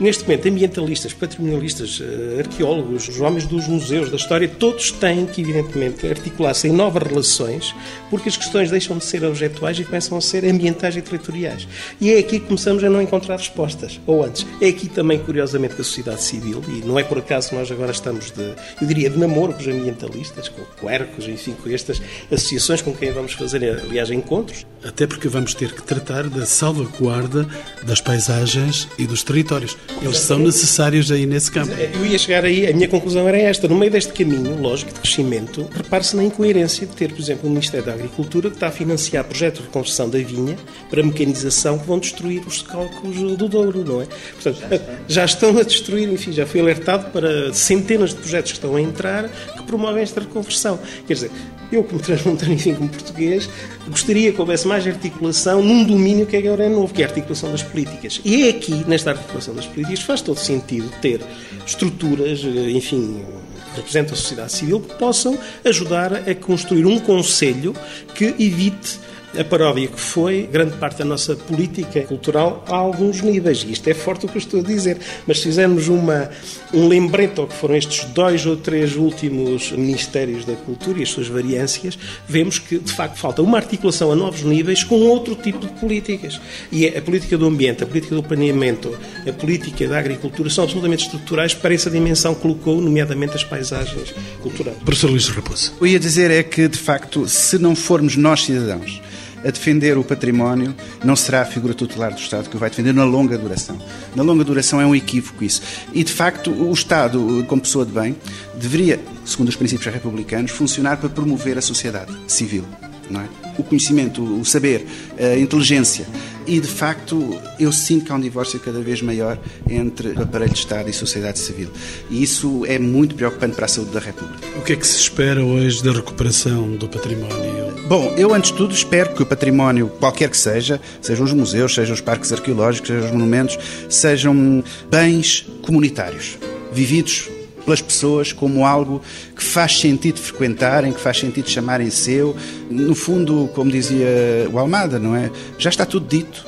Neste 0.00 0.24
momento, 0.24 0.48
ambientalistas, 0.48 1.12
patrimonialistas, 1.12 2.02
eh, 2.02 2.40
arqueólogos, 2.40 3.08
os 3.08 3.20
homens 3.20 3.46
dos 3.46 3.68
museus, 3.68 4.10
da 4.10 4.16
história, 4.16 4.48
todos 4.48 4.90
têm 4.90 5.24
que, 5.24 5.40
evidentemente, 5.40 6.04
articular-se 6.04 6.66
em 6.66 6.72
novas 6.72 7.04
relações, 7.04 7.72
porque 8.10 8.28
as 8.28 8.36
questões 8.36 8.72
deixam 8.72 8.98
de 8.98 9.04
ser 9.04 9.24
objetuais 9.24 9.78
e 9.78 9.84
começam 9.84 10.18
a 10.18 10.20
ser 10.20 10.44
ambientais 10.44 10.96
e 10.96 11.00
territoriais. 11.00 11.68
E 12.00 12.12
é 12.12 12.18
aqui 12.18 12.40
que 12.40 12.46
começamos 12.46 12.82
a 12.82 12.90
não 12.90 13.00
encontrar 13.00 13.36
respostas. 13.36 14.00
Ou 14.04 14.24
antes, 14.24 14.44
é 14.60 14.66
aqui 14.66 14.88
também, 14.88 15.16
curiosamente, 15.16 15.76
que 15.76 15.82
a 15.82 15.84
sociedade 15.84 16.22
civil, 16.22 16.60
e 16.68 16.84
não 16.84 16.98
é 16.98 17.04
por 17.04 17.18
acaso 17.18 17.50
que 17.50 17.54
nós 17.54 17.70
agora 17.70 17.92
estamos 17.92 18.32
de, 18.32 18.52
eu 18.80 18.88
diria, 18.88 19.08
de 19.08 19.16
namoro 19.16 19.52
com 19.52 19.60
os 19.60 19.68
ambientalistas, 19.68 20.48
com 20.48 20.64
quercos, 20.84 21.28
enfim, 21.28 21.54
com 21.62 21.70
estas 21.70 22.02
associações 22.32 22.82
com 22.82 22.92
quem 22.92 23.12
vamos 23.12 23.34
fazer, 23.34 23.62
aliás, 23.62 24.10
encontros. 24.10 24.66
Até 24.84 25.06
porque 25.06 25.28
vamos 25.28 25.54
ter 25.54 25.72
que 25.72 25.82
tratar 25.82 26.28
da 26.28 26.44
salvaguarda 26.44 27.48
das 27.84 28.00
paisagens 28.00 28.88
e 28.98 29.06
dos 29.06 29.22
territórios. 29.22 29.76
Eles 30.02 30.18
são 30.18 30.38
necessários 30.38 31.10
aí 31.10 31.24
nesse 31.24 31.50
campo. 31.50 31.72
Eu 31.72 32.04
ia 32.04 32.18
chegar 32.18 32.44
aí, 32.44 32.66
a 32.66 32.72
minha 32.74 32.88
conclusão 32.88 33.26
era 33.26 33.38
esta. 33.38 33.66
No 33.66 33.74
meio 33.74 33.90
deste 33.90 34.12
caminho, 34.12 34.60
lógico, 34.60 34.92
de 34.92 35.00
crescimento, 35.00 35.66
repare-se 35.72 36.14
na 36.14 36.24
incoerência 36.24 36.86
de 36.86 36.94
ter, 36.94 37.10
por 37.12 37.20
exemplo, 37.20 37.48
o 37.48 37.50
Ministério 37.50 37.86
da 37.86 37.94
Agricultura 37.94 38.50
que 38.50 38.56
está 38.56 38.68
a 38.68 38.70
financiar 38.70 39.24
projetos 39.24 39.60
de 39.60 39.66
reconversão 39.66 40.08
da 40.10 40.18
vinha 40.18 40.56
para 40.90 41.02
mecanização 41.02 41.78
que 41.78 41.86
vão 41.86 41.98
destruir 41.98 42.42
os 42.46 42.60
cálculos 42.62 43.36
do 43.36 43.48
Douro, 43.48 43.84
não 43.84 44.02
é? 44.02 44.06
Portanto, 44.34 44.82
já 45.08 45.24
estão 45.24 45.56
a 45.58 45.62
destruir, 45.62 46.12
enfim, 46.12 46.32
já 46.32 46.46
foi 46.46 46.60
alertado 46.60 47.10
para 47.10 47.52
centenas 47.52 48.10
de 48.10 48.16
projetos 48.16 48.52
que 48.52 48.58
estão 48.58 48.76
a 48.76 48.80
entrar 48.80 49.28
que 49.28 49.62
promovem 49.62 50.02
esta 50.02 50.20
reconversão. 50.20 50.78
Quer 51.06 51.14
dizer, 51.14 51.30
eu, 51.72 51.82
como 51.82 52.00
transmontano, 52.00 52.52
enfim, 52.52 52.74
como 52.74 52.88
português, 52.88 53.48
gostaria 53.88 54.32
que 54.32 54.40
houvesse 54.40 54.66
mais 54.66 54.86
articulação 54.86 55.62
num 55.62 55.84
domínio 55.84 56.26
que 56.26 56.36
agora 56.36 56.64
é 56.64 56.68
novo, 56.68 56.92
que 56.92 57.02
é 57.02 57.04
a 57.04 57.08
articulação 57.08 57.50
das 57.50 57.62
políticas. 57.62 58.20
E 58.24 58.44
é 58.44 58.50
aqui, 58.50 58.84
nesta 58.86 59.10
articulação 59.10 59.54
das 59.54 59.66
políticas, 59.66 59.73
faz 60.04 60.20
todo 60.20 60.38
sentido 60.38 60.90
ter 61.00 61.20
estruturas, 61.66 62.40
enfim, 62.44 63.24
que 63.72 63.76
representam 63.76 64.14
a 64.14 64.16
sociedade 64.16 64.52
civil, 64.52 64.80
que 64.80 64.94
possam 64.94 65.38
ajudar 65.64 66.28
a 66.28 66.34
construir 66.34 66.86
um 66.86 66.98
conselho 66.98 67.74
que 68.14 68.34
evite 68.38 69.00
a 69.38 69.44
paródia 69.44 69.88
que 69.88 70.00
foi 70.00 70.48
grande 70.50 70.76
parte 70.76 70.98
da 70.98 71.04
nossa 71.04 71.34
política 71.34 72.02
cultural 72.02 72.64
a 72.68 72.76
alguns 72.76 73.20
níveis. 73.20 73.64
E 73.66 73.72
isto 73.72 73.88
é 73.88 73.94
forte 73.94 74.26
o 74.26 74.28
que 74.28 74.36
eu 74.36 74.40
estou 74.40 74.60
a 74.60 74.62
dizer. 74.62 74.98
Mas 75.26 75.38
se 75.38 75.44
fizermos 75.44 75.88
uma, 75.88 76.30
um 76.72 76.86
lembrete 76.86 77.40
ao 77.40 77.46
que 77.46 77.54
foram 77.54 77.76
estes 77.76 78.04
dois 78.10 78.46
ou 78.46 78.56
três 78.56 78.96
últimos 78.96 79.72
Ministérios 79.72 80.44
da 80.44 80.54
Cultura 80.54 81.00
e 81.00 81.02
as 81.02 81.08
suas 81.08 81.28
variâncias, 81.28 81.98
vemos 82.28 82.58
que, 82.58 82.78
de 82.78 82.92
facto, 82.92 83.16
falta 83.18 83.42
uma 83.42 83.58
articulação 83.58 84.12
a 84.12 84.16
novos 84.16 84.42
níveis 84.42 84.84
com 84.84 85.00
outro 85.00 85.34
tipo 85.34 85.58
de 85.58 85.68
políticas. 85.80 86.40
E 86.70 86.86
a 86.86 87.02
política 87.02 87.36
do 87.36 87.46
ambiente, 87.46 87.82
a 87.82 87.86
política 87.86 88.14
do 88.14 88.22
planeamento, 88.22 88.96
a 89.28 89.32
política 89.32 89.86
da 89.88 89.98
agricultura 89.98 90.50
são 90.50 90.64
absolutamente 90.64 91.04
estruturais 91.04 91.54
para 91.54 91.74
essa 91.74 91.90
dimensão 91.90 92.34
que 92.34 92.42
colocou, 92.42 92.80
nomeadamente, 92.80 93.34
as 93.34 93.44
paisagens 93.44 94.14
culturais. 94.42 94.76
Professor 94.84 95.10
Luís 95.10 95.28
Raposo. 95.28 95.72
O 95.72 95.78
que 95.78 95.84
eu 95.84 95.86
ia 95.88 96.00
dizer 96.00 96.30
é 96.30 96.42
que, 96.42 96.68
de 96.68 96.78
facto, 96.78 97.28
se 97.28 97.58
não 97.58 97.74
formos 97.74 98.16
nós 98.16 98.44
cidadãos 98.44 99.00
a 99.44 99.50
defender 99.50 99.98
o 99.98 100.02
património, 100.02 100.74
não 101.04 101.14
será 101.14 101.42
a 101.42 101.44
figura 101.44 101.74
tutelar 101.74 102.12
do 102.14 102.18
Estado 102.18 102.48
que 102.48 102.56
o 102.56 102.58
vai 102.58 102.70
defender 102.70 102.94
na 102.94 103.04
longa 103.04 103.36
duração. 103.36 103.78
Na 104.16 104.22
longa 104.22 104.42
duração 104.42 104.80
é 104.80 104.86
um 104.86 104.94
equívoco 104.94 105.44
isso. 105.44 105.60
E, 105.92 106.02
de 106.02 106.12
facto, 106.12 106.50
o 106.50 106.72
Estado, 106.72 107.44
como 107.46 107.60
pessoa 107.60 107.84
de 107.84 107.92
bem, 107.92 108.16
deveria, 108.54 108.98
segundo 109.24 109.48
os 109.48 109.56
princípios 109.56 109.92
republicanos, 109.92 110.50
funcionar 110.50 110.96
para 110.96 111.10
promover 111.10 111.58
a 111.58 111.62
sociedade 111.62 112.10
civil. 112.26 112.64
É? 113.10 113.60
O 113.60 113.62
conhecimento, 113.62 114.22
o 114.22 114.44
saber, 114.44 114.86
a 115.18 115.38
inteligência. 115.38 116.06
E, 116.46 116.60
de 116.60 116.68
facto, 116.68 117.40
eu 117.58 117.72
sinto 117.72 118.04
que 118.04 118.12
há 118.12 118.14
um 118.14 118.20
divórcio 118.20 118.60
cada 118.60 118.80
vez 118.80 119.00
maior 119.00 119.38
entre 119.68 120.08
o 120.08 120.22
aparelho 120.22 120.52
de 120.52 120.58
Estado 120.58 120.90
e 120.90 120.92
sociedade 120.92 121.38
civil. 121.38 121.70
E 122.10 122.22
isso 122.22 122.64
é 122.66 122.78
muito 122.78 123.14
preocupante 123.14 123.54
para 123.54 123.64
a 123.64 123.68
saúde 123.68 123.92
da 123.92 124.00
República. 124.00 124.46
O 124.58 124.62
que 124.62 124.74
é 124.74 124.76
que 124.76 124.86
se 124.86 124.98
espera 124.98 125.42
hoje 125.42 125.82
da 125.82 125.92
recuperação 125.92 126.72
do 126.72 126.88
património? 126.88 127.72
Bom, 127.88 128.14
eu 128.16 128.34
antes 128.34 128.50
de 128.50 128.56
tudo 128.56 128.74
espero 128.74 129.14
que 129.14 129.22
o 129.22 129.26
património, 129.26 129.88
qualquer 129.98 130.28
que 130.28 130.36
seja, 130.36 130.80
sejam 131.00 131.24
os 131.24 131.32
museus, 131.32 131.74
sejam 131.74 131.94
os 131.94 132.00
parques 132.00 132.32
arqueológicos, 132.32 132.88
sejam 132.88 133.06
os 133.06 133.12
monumentos, 133.12 133.58
sejam 133.88 134.62
bens 134.90 135.46
comunitários, 135.62 136.36
vividos 136.72 137.28
pelas 137.64 137.80
pessoas 137.80 138.32
como 138.32 138.64
algo 138.64 139.02
que 139.34 139.42
faz 139.42 139.80
sentido 139.80 140.18
frequentarem, 140.18 140.92
que 140.92 141.00
faz 141.00 141.18
sentido 141.18 141.48
chamarem 141.48 141.90
seu. 141.90 142.36
No 142.70 142.94
fundo, 142.94 143.48
como 143.54 143.70
dizia 143.70 144.06
o 144.52 144.58
Almada, 144.58 144.98
não 144.98 145.16
é? 145.16 145.30
Já 145.58 145.70
está 145.70 145.84
tudo 145.84 146.06
dito. 146.06 146.46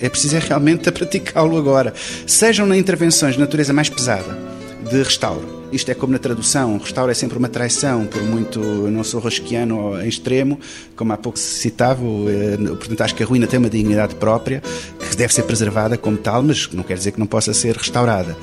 É 0.00 0.08
preciso 0.08 0.36
é 0.36 0.38
realmente 0.38 0.90
praticá-lo 0.92 1.56
agora. 1.56 1.94
Sejam 2.26 2.66
na 2.66 2.76
intervenções 2.76 3.34
de 3.34 3.40
natureza 3.40 3.72
mais 3.72 3.88
pesada, 3.88 4.36
de 4.90 5.02
restauro. 5.02 5.56
Isto 5.72 5.90
é 5.90 5.94
como 5.94 6.12
na 6.12 6.18
tradução, 6.18 6.78
restauro 6.78 7.10
é 7.10 7.14
sempre 7.14 7.36
uma 7.36 7.48
traição, 7.48 8.06
por 8.06 8.22
muito 8.22 8.60
eu 8.60 8.90
não 8.90 9.02
sou 9.02 9.20
rosquiano 9.20 10.00
em 10.00 10.08
extremo, 10.08 10.60
como 10.94 11.12
há 11.12 11.16
pouco 11.16 11.36
se 11.36 11.58
citava, 11.58 12.00
portanto 12.78 13.00
acho 13.00 13.14
que 13.16 13.22
a 13.24 13.26
ruína 13.26 13.48
tem 13.48 13.58
uma 13.58 13.68
dignidade 13.68 14.14
própria, 14.14 14.62
que 15.10 15.16
deve 15.16 15.34
ser 15.34 15.42
preservada 15.42 15.98
como 15.98 16.16
tal, 16.16 16.40
mas 16.42 16.70
não 16.72 16.84
quer 16.84 16.96
dizer 16.96 17.10
que 17.10 17.18
não 17.18 17.26
possa 17.26 17.52
ser 17.52 17.76
restaurada 17.76 18.36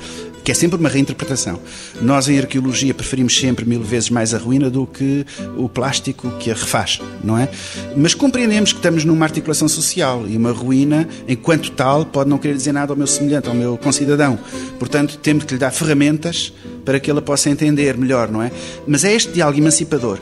que 0.44 0.52
é 0.52 0.54
sempre 0.54 0.78
uma 0.78 0.90
reinterpretação. 0.90 1.58
Nós, 2.02 2.28
em 2.28 2.38
arqueologia, 2.38 2.92
preferimos 2.92 3.36
sempre 3.36 3.64
mil 3.64 3.82
vezes 3.82 4.10
mais 4.10 4.34
a 4.34 4.38
ruína 4.38 4.68
do 4.68 4.86
que 4.86 5.24
o 5.56 5.68
plástico 5.68 6.30
que 6.38 6.50
a 6.50 6.54
refaz, 6.54 7.00
não 7.22 7.38
é? 7.38 7.48
Mas 7.96 8.14
compreendemos 8.14 8.70
que 8.70 8.78
estamos 8.78 9.04
numa 9.04 9.24
articulação 9.24 9.66
social 9.66 10.26
e 10.28 10.36
uma 10.36 10.52
ruína, 10.52 11.08
enquanto 11.26 11.70
tal, 11.70 12.04
pode 12.04 12.28
não 12.28 12.36
querer 12.36 12.54
dizer 12.54 12.72
nada 12.72 12.92
ao 12.92 12.96
meu 12.96 13.06
semelhante, 13.06 13.48
ao 13.48 13.54
meu 13.54 13.78
concidadão. 13.78 14.38
Portanto, 14.78 15.16
temos 15.16 15.44
que 15.44 15.54
lhe 15.54 15.58
dar 15.58 15.70
ferramentas 15.70 16.52
para 16.84 17.00
que 17.00 17.10
ela 17.10 17.22
possa 17.22 17.48
entender 17.48 17.96
melhor, 17.96 18.30
não 18.30 18.42
é? 18.42 18.52
Mas 18.86 19.02
é 19.04 19.14
este 19.14 19.32
diálogo 19.32 19.58
emancipador 19.58 20.18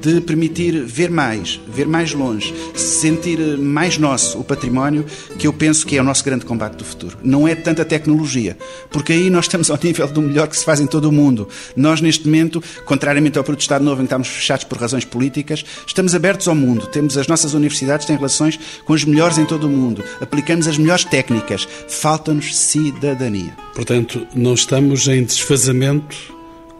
de 0.00 0.20
permitir 0.20 0.84
ver 0.84 1.10
mais, 1.10 1.60
ver 1.68 1.86
mais 1.86 2.12
longe, 2.12 2.54
sentir 2.74 3.38
mais 3.58 3.98
nosso 3.98 4.38
o 4.38 4.44
património, 4.44 5.04
que 5.38 5.46
eu 5.46 5.52
penso 5.52 5.86
que 5.86 5.96
é 5.96 6.00
o 6.00 6.04
nosso 6.04 6.24
grande 6.24 6.44
combate 6.44 6.76
do 6.76 6.84
futuro. 6.84 7.18
Não 7.22 7.46
é 7.46 7.54
tanta 7.54 7.84
tecnologia, 7.84 8.56
porque 8.90 9.12
aí 9.12 9.28
nós 9.28 9.44
estamos 9.44 9.70
ao 9.70 9.78
nível 9.82 10.06
do 10.08 10.22
melhor 10.22 10.48
que 10.48 10.56
se 10.56 10.64
faz 10.64 10.80
em 10.80 10.86
todo 10.86 11.06
o 11.06 11.12
mundo. 11.12 11.48
Nós, 11.76 12.00
neste 12.00 12.26
momento, 12.26 12.62
contrariamente 12.84 13.38
ao 13.38 13.44
Protestado 13.44 13.84
Novo, 13.84 14.00
em 14.00 14.04
que 14.04 14.08
estamos 14.08 14.28
fechados 14.28 14.64
por 14.64 14.78
razões 14.78 15.04
políticas, 15.04 15.64
estamos 15.86 16.14
abertos 16.14 16.48
ao 16.48 16.54
mundo. 16.54 16.86
Temos 16.86 17.18
as 17.18 17.26
nossas 17.26 17.54
universidades 17.54 18.06
têm 18.06 18.16
relações 18.16 18.58
com 18.84 18.92
os 18.92 19.04
melhores 19.04 19.38
em 19.38 19.44
todo 19.44 19.64
o 19.64 19.70
mundo. 19.70 20.02
Aplicamos 20.20 20.66
as 20.66 20.78
melhores 20.78 21.04
técnicas. 21.04 21.68
Falta-nos 21.88 22.56
cidadania. 22.56 23.54
Portanto, 23.74 24.26
não 24.34 24.54
estamos 24.54 25.06
em 25.08 25.24
desfazamento 25.24 26.16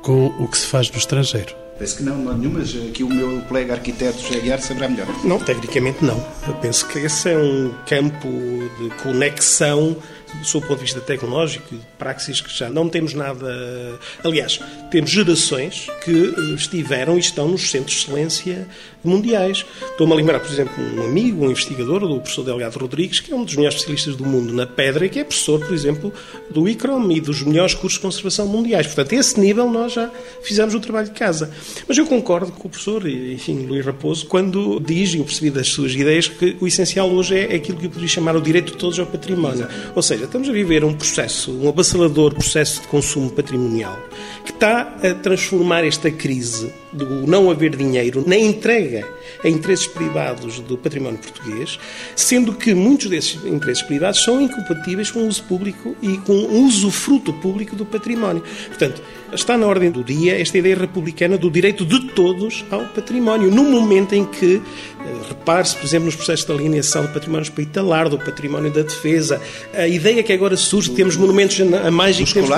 com 0.03 0.27
o 0.39 0.49
que 0.49 0.59
se 0.59 0.67
faz 0.67 0.91
no 0.91 0.99
estrangeiro. 0.99 1.60
Penso 1.81 1.97
que 1.97 2.03
não, 2.03 2.19
não 2.19 2.33
há 2.33 2.35
nenhuma, 2.35 2.59
mas 2.59 2.77
aqui 2.77 3.03
o 3.03 3.09
meu 3.09 3.41
colega 3.49 3.73
arquiteto 3.73 4.21
José 4.21 4.39
Guiar 4.41 4.61
saberá 4.61 4.87
melhor. 4.87 5.07
Não, 5.25 5.39
tecnicamente 5.39 6.05
não. 6.05 6.23
Eu 6.47 6.53
penso 6.57 6.87
que 6.87 6.99
esse 6.99 7.31
é 7.31 7.39
um 7.39 7.73
campo 7.89 8.29
de 8.29 8.91
conexão 9.03 9.97
sob 10.43 10.65
o 10.65 10.69
ponto 10.69 10.79
de 10.79 10.85
vista 10.85 11.01
tecnológico 11.01 11.75
de 11.75 11.83
praxis, 11.99 12.41
que 12.41 12.57
já 12.57 12.69
não 12.69 12.89
temos 12.89 13.15
nada. 13.15 13.99
Aliás, 14.25 14.61
temos 14.91 15.11
gerações 15.11 15.87
que 16.05 16.35
estiveram 16.55 17.17
e 17.17 17.21
estão 17.21 17.49
nos 17.49 17.71
centros 17.71 17.97
de 17.97 18.03
excelência 18.03 18.69
mundiais. 19.03 19.65
Estou-me 19.91 20.13
a 20.13 20.17
lembrar, 20.17 20.41
por 20.41 20.51
exemplo, 20.51 20.75
um 20.83 21.03
amigo, 21.03 21.45
um 21.45 21.51
investigador, 21.51 22.01
do 22.01 22.21
professor 22.21 22.45
Delgado 22.45 22.79
Rodrigues, 22.79 23.21
que 23.21 23.33
é 23.33 23.35
um 23.35 23.45
dos 23.45 23.57
melhores 23.57 23.77
especialistas 23.77 24.17
do 24.17 24.25
mundo 24.25 24.53
na 24.53 24.67
pedra 24.67 25.07
e 25.07 25.09
que 25.09 25.19
é 25.19 25.25
professor, 25.25 25.61
por 25.61 25.73
exemplo, 25.73 26.13
do 26.51 26.69
ICROM 26.69 27.11
e 27.11 27.21
dos 27.21 27.43
melhores 27.43 27.75
cursos 27.75 27.99
de 27.99 28.03
conservação 28.03 28.47
mundiais. 28.47 28.87
Portanto, 28.87 29.15
a 29.15 29.19
esse 29.19 29.41
nível 29.41 29.71
nós 29.71 29.93
já 29.93 30.11
fizemos 30.43 30.75
o 30.75 30.81
trabalho 30.81 31.09
de 31.09 31.15
casa. 31.15 31.51
Mas 31.87 31.97
eu 31.97 32.07
concordo 32.07 32.53
com 32.53 32.69
o 32.69 32.71
professor, 32.71 33.07
enfim, 33.09 33.67
Luís 33.67 33.85
Raposo, 33.85 34.27
quando 34.27 34.81
diz, 34.81 35.15
e 35.15 35.19
eu 35.19 35.25
percebi 35.25 35.51
das 35.51 35.69
suas 35.69 35.95
ideias, 35.95 36.29
que 36.29 36.57
o 36.61 36.67
essencial 36.67 37.11
hoje 37.11 37.39
é 37.39 37.55
aquilo 37.55 37.79
que 37.79 37.87
eu 37.87 37.91
poderia 37.91 38.09
chamar 38.09 38.37
o 38.37 38.41
direito 38.41 38.73
de 38.73 38.79
todos 38.79 38.99
ao 38.99 39.07
património. 39.07 39.67
Ou 39.95 40.03
seja, 40.03 40.20
estamos 40.27 40.49
a 40.49 40.53
viver 40.53 40.85
um 40.85 40.95
processo, 40.95 41.53
um 41.53 41.69
abassalador 41.69 42.35
processo 42.35 42.83
de 42.83 42.89
consumo 42.89 43.31
patrimonial, 43.31 43.99
que 44.45 44.53
está 44.53 44.95
a 45.03 45.15
transformar 45.15 45.85
esta 45.85 46.11
crise 46.11 46.73
do 46.93 47.27
não 47.27 47.51
haver 47.51 47.77
dinheiro 47.77 48.25
na 48.27 48.37
entrega 48.37 49.07
a 49.43 49.49
interesses 49.49 49.87
privados 49.87 50.61
do 50.61 50.77
património 50.77 51.19
português, 51.19 51.79
sendo 52.17 52.53
que 52.53 52.75
muitos 52.75 53.09
desses 53.09 53.45
interesses 53.45 53.83
privados 53.83 54.23
são 54.23 54.41
incompatíveis 54.41 55.11
com 55.11 55.21
o 55.21 55.29
uso 55.29 55.43
público 55.45 55.97
e 56.03 56.17
com 56.19 56.33
o 56.33 56.65
usufruto 56.65 57.33
público 57.35 57.77
do 57.77 57.87
património. 57.87 58.43
Portanto, 58.69 59.03
está 59.33 59.57
na 59.57 59.67
ordem 59.67 59.91
do 59.91 60.03
dia 60.03 60.41
esta 60.41 60.59
ideia 60.59 60.77
republicana 60.77 61.39
do 61.39 61.51
direito 61.51 61.85
de 61.85 62.09
todos 62.09 62.65
ao 62.71 62.85
património, 62.87 63.51
no 63.51 63.65
momento 63.65 64.15
em 64.15 64.25
que, 64.25 64.57
eh, 64.57 65.15
repare-se, 65.29 65.77
por 65.77 65.85
exemplo, 65.85 66.07
nos 66.07 66.17
processos 66.17 66.47
de 66.47 66.53
alineação 66.53 67.03
do 67.03 67.09
património 67.09 67.43
hospitalar, 67.43 68.09
do 68.09 68.19
património 68.19 68.71
da 68.71 68.83
defesa, 68.83 69.41
a 69.73 69.87
ideia 69.87 70.23
que 70.23 70.33
agora 70.33 70.57
surge 70.57 70.91
de 70.91 70.97
termos 70.97 71.17
monumentos 71.17 71.61
a 71.61 71.91
mais 71.91 72.19
e 72.19 72.25
temos 72.33 72.51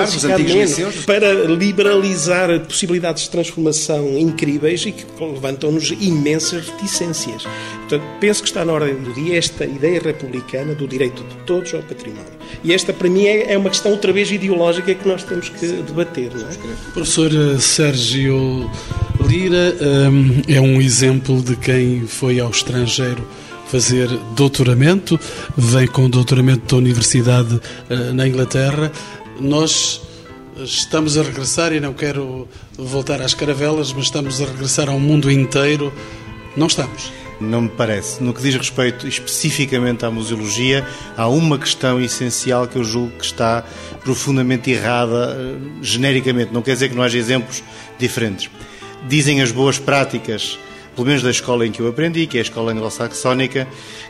menos, 0.77 1.05
para 1.05 1.33
liberalizar 1.45 2.61
possibilidades 2.61 3.25
de 3.25 3.31
transformação 3.31 4.19
incríveis 4.23 4.87
e 4.87 4.93
que 4.93 5.05
levantam-nos 5.21 5.91
imensas 6.01 6.69
reticências. 6.69 7.43
Portanto, 7.81 8.03
penso 8.21 8.43
que 8.43 8.49
está 8.49 8.65
na 8.65 8.73
ordem 8.73 8.95
do 8.95 9.13
dia 9.13 9.37
esta 9.37 9.65
ideia 9.65 10.01
republicana 10.01 10.75
do 10.75 10.87
direito 10.87 11.23
de 11.23 11.37
todos 11.45 11.75
ao 11.75 11.83
património. 11.83 12.33
E 12.65 12.73
esta, 12.73 12.93
para 12.93 13.09
mim, 13.09 13.27
é, 13.27 13.53
é 13.53 13.59
uma 13.59 13.71
questão 13.71 13.93
outra 13.93 14.13
vez 14.13 14.31
ideológica 14.31 14.95
que 14.95 15.07
nós 15.07 15.23
temos 15.25 15.49
que 15.49 15.67
debater. 15.67 16.31
Não 16.35 16.49
é? 16.49 16.53
Professor 16.93 17.31
Sérgio 17.61 18.71
Lira 19.27 19.77
um, 19.81 20.43
é 20.49 20.61
um 20.61 20.81
exemplo 20.81 21.43
de 21.43 21.57
quem 21.57 22.07
foi 22.07 22.41
ao 22.41 22.51
estrangeiro 22.51 23.27
fazer 23.67 24.07
doutoramento, 24.37 25.19
vem 25.57 25.87
com 25.87 26.11
doutoramento 26.11 26.75
da 26.75 26.77
Universidade 26.77 27.55
uh, 27.55 28.13
na 28.13 28.29
Inglaterra. 28.29 28.93
Nós 29.41 30.03
estamos 30.57 31.17
a 31.17 31.23
regressar, 31.23 31.73
e 31.73 31.81
não 31.81 31.93
quero 31.93 32.49
voltar 32.77 33.21
às 33.21 33.35
caravelas, 33.35 33.93
mas 33.93 34.05
estamos 34.05 34.41
a 34.41 34.45
regressar 34.45 34.89
ao 34.89 34.99
mundo 34.99 35.31
inteiro. 35.31 35.93
Não 36.57 36.67
estamos. 36.67 37.13
Não 37.41 37.63
me 37.63 37.69
parece. 37.69 38.23
No 38.23 38.33
que 38.33 38.41
diz 38.41 38.55
respeito 38.55 39.09
especificamente 39.09 40.05
à 40.05 40.11
museologia, 40.11 40.87
há 41.17 41.29
uma 41.29 41.59
questão 41.59 42.01
essencial 42.01 42.69
que 42.69 42.77
eu 42.77 42.85
julgo 42.85 43.11
que 43.19 43.25
está 43.25 43.65
profundamente 44.05 44.71
errada, 44.71 45.37
eh, 45.37 45.57
genericamente. 45.83 46.53
Não 46.53 46.63
quer 46.63 46.75
dizer 46.75 46.89
que 46.89 46.95
não 46.95 47.03
haja 47.03 47.19
exemplos 47.19 47.63
diferentes. 47.99 48.49
Dizem 49.09 49.43
as 49.43 49.51
boas 49.51 49.79
práticas, 49.79 50.57
pelo 50.95 51.07
menos 51.07 51.23
da 51.23 51.31
escola 51.31 51.67
em 51.67 51.73
que 51.73 51.81
eu 51.81 51.89
aprendi, 51.89 52.27
que 52.27 52.37
é 52.37 52.41
a 52.41 52.43
escola 52.43 52.73
anglo-saxónica, 52.73 53.67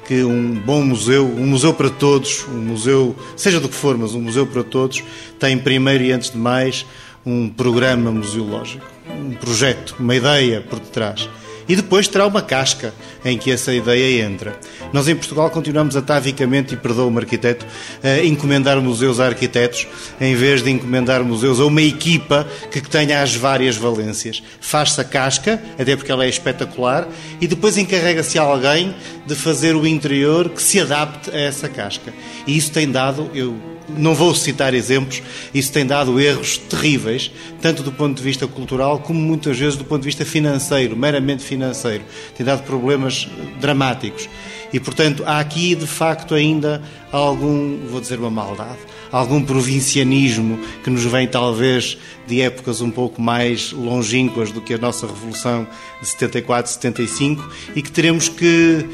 que 0.07 0.23
um 0.25 0.55
bom 0.55 0.83
museu, 0.83 1.27
um 1.27 1.47
museu 1.47 1.73
para 1.73 1.91
todos, 1.91 2.47
um 2.49 2.61
museu, 2.61 3.17
seja 3.37 3.61
do 3.61 3.69
que 3.69 3.75
for, 3.75 3.97
mas 3.97 4.15
um 4.15 4.21
museu 4.21 4.47
para 4.47 4.63
todos, 4.63 5.03
tem 5.39 5.59
primeiro 5.59 6.05
e 6.05 6.13
antes 6.13 6.31
de 6.31 6.39
mais 6.39 6.87
um 7.25 7.49
programa 7.49 8.11
museológico, 8.11 8.85
um 9.09 9.33
projeto, 9.35 9.95
uma 9.99 10.15
ideia 10.15 10.61
por 10.61 10.81
detrás 10.81 11.29
e 11.69 11.77
depois 11.77 12.09
terá 12.09 12.27
uma 12.27 12.43
casca 12.43 12.93
em 13.25 13.39
que 13.39 13.51
essa 13.51 13.73
ideia 13.73 14.25
entra. 14.25 14.59
Nós 14.93 15.09
em 15.09 15.15
Portugal 15.15 15.51
continuamos 15.51 15.97
atavicamente, 15.97 16.75
e 16.75 16.77
perdoa-me 16.77 17.19
arquiteto, 17.19 17.67
a 18.03 18.25
encomendar 18.25 18.81
museus 18.81 19.21
a 19.21 19.27
arquitetos 19.27 19.87
em 20.21 20.35
vez 20.35 20.63
de 20.63 20.71
encomendar 20.71 21.23
museus 21.23 21.61
a 21.61 21.65
uma 21.65 21.83
equipa 21.83 22.47
que 22.71 22.81
tenha 22.81 23.23
as 23.23 23.35
várias 23.35 23.77
valências. 23.77 24.43
Faz-se 24.61 25.01
a 25.01 25.05
casca, 25.05 25.63
até 25.79 25.97
porque 25.97 26.11
ela 26.11 26.25
é 26.25 26.29
espetacular, 26.29 27.09
e 27.41 27.47
depois 27.47 27.79
encarrega-se 27.79 28.39
alguém 28.39 28.95
de 29.27 29.35
fazer 29.35 29.75
o 29.77 29.87
interior 29.87 30.49
que 30.51 30.63
se 30.63 30.81
adapte 30.81 31.31
a 31.31 31.39
essa 31.39 31.69
casca. 31.69 32.13
E 32.47 32.57
isso 32.57 32.73
tem 32.73 32.91
dado, 32.91 33.31
eu 33.35 33.57
não 33.89 34.15
vou 34.15 34.35
citar 34.35 34.75
exemplos, 34.75 35.23
isso 35.53 35.73
tem 35.73 35.85
dado 35.85 36.21
erros 36.21 36.57
terríveis, 36.57 37.31
tanto 37.61 37.83
do 37.83 37.93
ponto 37.93 38.17
de 38.17 38.23
vista 38.23 38.47
cultural 38.47 38.99
como 39.01 39.21
muitas 39.21 39.59
vezes 39.59 39.77
do 39.77 39.85
ponto 39.85 40.03
de 40.03 40.07
vista 40.07 40.25
financeiro, 40.25 40.97
meramente 40.97 41.43
financeiro. 41.43 42.05
Tem 42.37 42.45
dado 42.45 42.63
problemas 42.63 43.29
dramáticos. 43.61 44.29
E, 44.73 44.81
portanto, 44.81 45.23
há 45.27 45.39
aqui, 45.39 45.75
de 45.75 45.87
facto, 45.87 46.35
ainda 46.35 46.83
algum, 47.11 47.87
vou 47.87 48.01
dizer 48.01 48.19
uma 48.19 48.31
maldade, 48.31 48.79
algum 49.11 49.43
provincianismo 49.43 50.59
que 50.83 50.89
nos 50.89 51.05
vem, 51.05 51.29
talvez, 51.29 51.99
de 52.33 52.41
épocas 52.41 52.81
um 52.81 52.91
pouco 52.91 53.21
mais 53.21 53.73
longínquas 53.73 54.51
do 54.51 54.63
que 54.63 54.73
a 54.73 54.79
nossa 54.79 55.07
Revolução 55.07 55.67
de 56.01 56.09
74, 56.09 56.73
75 56.73 57.47
e 57.77 57.83
que 57.83 57.93
teremos 57.93 58.29
que 58.31 58.87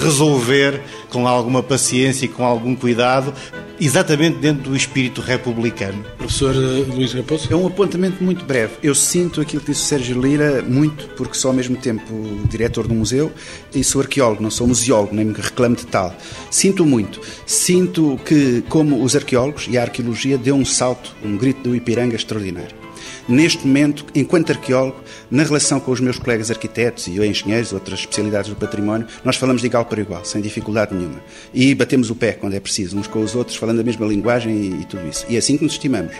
resolver 0.00 0.80
com 1.10 1.28
alguma 1.28 1.62
paciência 1.62 2.24
e 2.24 2.28
com 2.28 2.42
algum 2.42 2.74
cuidado, 2.74 3.34
exatamente 3.78 4.38
dentro 4.38 4.70
do 4.70 4.76
espírito 4.76 5.20
republicano. 5.20 6.02
Professor 6.16 6.54
eh, 6.54 6.94
Luís 6.94 7.12
Raposo? 7.12 7.52
É 7.52 7.54
um 7.56 7.66
apontamento 7.66 8.24
muito 8.24 8.46
breve. 8.46 8.72
Eu 8.82 8.94
sinto 8.94 9.42
aquilo 9.42 9.60
que 9.60 9.72
disse 9.72 9.84
o 9.84 9.86
Sérgio 9.86 10.20
Lira 10.20 10.62
muito, 10.62 11.06
porque 11.16 11.34
sou 11.34 11.50
ao 11.50 11.54
mesmo 11.54 11.76
tempo 11.76 12.14
diretor 12.48 12.88
do 12.88 12.94
museu 12.94 13.30
e 13.74 13.84
sou 13.84 14.00
arqueólogo, 14.00 14.42
não 14.42 14.50
sou 14.50 14.66
museólogo, 14.66 15.14
nem 15.14 15.26
me 15.26 15.34
reclamo 15.34 15.76
de 15.76 15.86
tal. 15.86 16.16
Sinto 16.50 16.86
muito. 16.86 17.20
Sinto 17.44 18.18
que, 18.24 18.62
como 18.70 19.02
os 19.02 19.14
arqueólogos 19.14 19.68
e 19.70 19.76
a 19.76 19.82
arqueologia, 19.82 20.38
deu 20.38 20.54
um 20.54 20.64
salto, 20.64 21.14
um 21.22 21.36
grito 21.36 21.68
do 21.68 21.76
Ipiranga 21.76 22.16
extraordinário 22.16 22.85
neste 23.28 23.66
momento, 23.66 24.04
enquanto 24.14 24.50
arqueólogo, 24.50 25.00
na 25.30 25.42
relação 25.42 25.80
com 25.80 25.90
os 25.90 26.00
meus 26.00 26.18
colegas 26.18 26.50
arquitetos 26.50 27.06
e 27.06 27.20
engenheiros, 27.20 27.72
outras 27.72 28.00
especialidades 28.00 28.50
do 28.50 28.56
património, 28.56 29.06
nós 29.24 29.36
falamos 29.36 29.62
de 29.62 29.68
igual 29.68 29.84
para 29.84 30.00
igual, 30.00 30.24
sem 30.24 30.40
dificuldade 30.40 30.94
nenhuma. 30.94 31.20
E 31.52 31.74
batemos 31.74 32.10
o 32.10 32.14
pé 32.14 32.32
quando 32.32 32.54
é 32.54 32.60
preciso, 32.60 32.98
uns 32.98 33.06
com 33.06 33.20
os 33.20 33.34
outros, 33.34 33.56
falando 33.56 33.80
a 33.80 33.84
mesma 33.84 34.06
linguagem 34.06 34.54
e, 34.54 34.80
e 34.82 34.84
tudo 34.84 35.06
isso. 35.08 35.26
E 35.28 35.36
é 35.36 35.38
assim 35.38 35.56
que 35.56 35.64
nos 35.64 35.72
estimamos. 35.72 36.14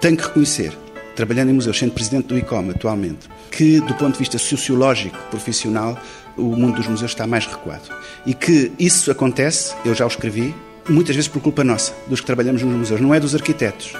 Tenho 0.00 0.16
que 0.16 0.22
reconhecer, 0.22 0.72
trabalhando 1.16 1.50
em 1.50 1.54
museus, 1.54 1.78
sendo 1.78 1.92
presidente 1.92 2.26
do 2.26 2.38
ICOM 2.38 2.70
atualmente, 2.70 3.28
que 3.50 3.80
do 3.80 3.94
ponto 3.94 4.12
de 4.12 4.18
vista 4.20 4.38
sociológico, 4.38 5.18
profissional, 5.30 6.00
o 6.36 6.54
mundo 6.54 6.76
dos 6.76 6.86
museus 6.86 7.10
está 7.10 7.26
mais 7.26 7.46
recuado. 7.46 7.88
E 8.24 8.32
que 8.32 8.70
isso 8.78 9.10
acontece, 9.10 9.74
eu 9.84 9.94
já 9.94 10.04
o 10.04 10.08
escrevi, 10.08 10.54
muitas 10.88 11.16
vezes 11.16 11.28
por 11.28 11.42
culpa 11.42 11.64
nossa, 11.64 11.92
dos 12.06 12.20
que 12.20 12.26
trabalhamos 12.26 12.62
nos 12.62 12.74
museus, 12.74 13.00
não 13.00 13.12
é 13.12 13.20
dos 13.20 13.34
arquitetos. 13.34 13.92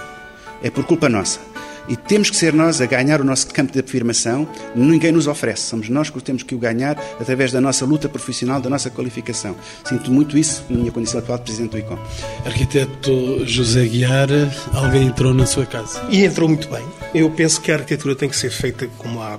É 0.63 0.71
por 0.71 0.85
culpa 0.85 1.09
nossa. 1.09 1.41
E 1.89 1.97
temos 1.97 2.29
que 2.29 2.37
ser 2.37 2.53
nós 2.53 2.81
a 2.81 2.87
ganhar 2.87 3.21
o 3.21 3.25
nosso 3.25 3.47
campo 3.49 3.73
de 3.73 3.81
afirmação. 3.81 4.47
Ninguém 4.75 5.11
nos 5.11 5.27
oferece. 5.27 5.63
Somos 5.63 5.89
nós 5.89 6.11
que 6.11 6.23
temos 6.23 6.43
que 6.43 6.55
o 6.55 6.59
ganhar 6.59 6.99
através 7.19 7.51
da 7.51 7.61
nossa 7.61 7.85
luta 7.85 8.09
profissional, 8.09 8.61
da 8.61 8.69
nossa 8.69 8.91
qualificação. 8.91 9.57
Sinto 9.85 10.11
muito 10.11 10.37
isso 10.37 10.65
na 10.69 10.79
minha 10.79 10.93
condição 10.93 11.21
atual 11.21 11.39
de 11.39 11.45
Presidente 11.45 11.71
do 11.71 11.79
ICOM. 11.79 11.99
Arquiteto 12.45 13.47
José 13.47 13.87
Guiar, 13.87 14.29
alguém 14.75 15.07
entrou 15.07 15.33
na 15.33 15.47
sua 15.47 15.65
casa? 15.65 16.05
E 16.11 16.25
entrou 16.25 16.49
muito 16.49 16.69
bem. 16.69 16.85
Eu 17.15 17.31
penso 17.31 17.61
que 17.61 17.73
a 17.73 17.77
arquitetura 17.77 18.15
tem 18.15 18.29
que 18.29 18.37
ser 18.37 18.51
feita 18.51 18.87
como 18.99 19.21
a 19.23 19.39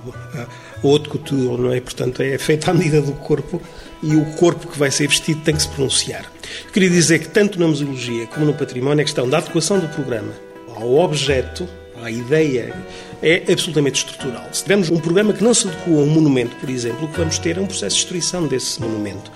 haute 0.84 1.10
couture, 1.10 1.62
não 1.62 1.72
é? 1.72 1.80
Portanto, 1.80 2.22
é 2.22 2.38
feita 2.38 2.72
à 2.72 2.74
medida 2.74 3.02
do 3.02 3.12
corpo 3.14 3.62
e 4.02 4.16
o 4.16 4.26
corpo 4.38 4.68
que 4.68 4.80
vai 4.80 4.90
ser 4.90 5.08
vestido 5.08 5.42
tem 5.42 5.56
que 5.56 5.62
se 5.62 5.68
pronunciar. 5.68 6.24
Eu 6.66 6.72
queria 6.72 6.90
dizer 6.90 7.20
que 7.20 7.28
tanto 7.28 7.60
na 7.60 7.68
museologia 7.68 8.26
como 8.28 8.46
no 8.46 8.54
património 8.54 9.02
a 9.02 9.06
questão 9.06 9.30
da 9.30 9.38
adequação 9.38 9.80
do 9.80 9.88
programa 9.90 10.32
ao 10.76 10.96
objeto 10.96 11.68
a 12.02 12.08
ideia 12.08 12.74
é 13.22 13.52
absolutamente 13.52 14.00
estrutural. 14.00 14.48
Se 14.52 14.64
tivermos 14.64 14.90
um 14.90 15.00
programa 15.00 15.34
que 15.34 15.44
não 15.44 15.54
se 15.54 15.68
adequa 15.68 15.92
a 15.92 15.94
um 15.94 16.06
monumento, 16.06 16.56
por 16.56 16.70
exemplo, 16.70 17.06
o 17.06 17.08
que 17.12 17.18
vamos 17.18 17.38
ter 17.38 17.58
é 17.58 17.62
um 17.62 17.66
processo 17.66 17.96
de 17.96 18.02
destruição 18.02 18.48
desse 18.48 18.82
monumento. 18.82 19.32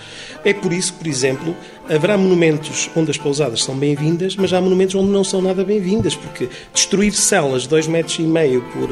É 0.45 0.53
por 0.53 0.73
isso, 0.73 0.93
por 0.93 1.07
exemplo, 1.07 1.55
haverá 1.89 2.17
monumentos 2.17 2.89
onde 2.95 3.11
as 3.11 3.17
pousadas 3.17 3.63
são 3.63 3.77
bem-vindas, 3.77 4.35
mas 4.35 4.53
há 4.53 4.59
monumentos 4.59 4.95
onde 4.95 5.09
não 5.09 5.23
são 5.23 5.41
nada 5.41 5.63
bem-vindas, 5.63 6.15
porque 6.15 6.49
destruir 6.73 7.13
celas 7.13 7.63
de 7.63 7.69
2,5 7.69 7.89
metros 7.89 8.19
e 8.19 8.23
meio 8.23 8.61
por 8.73 8.89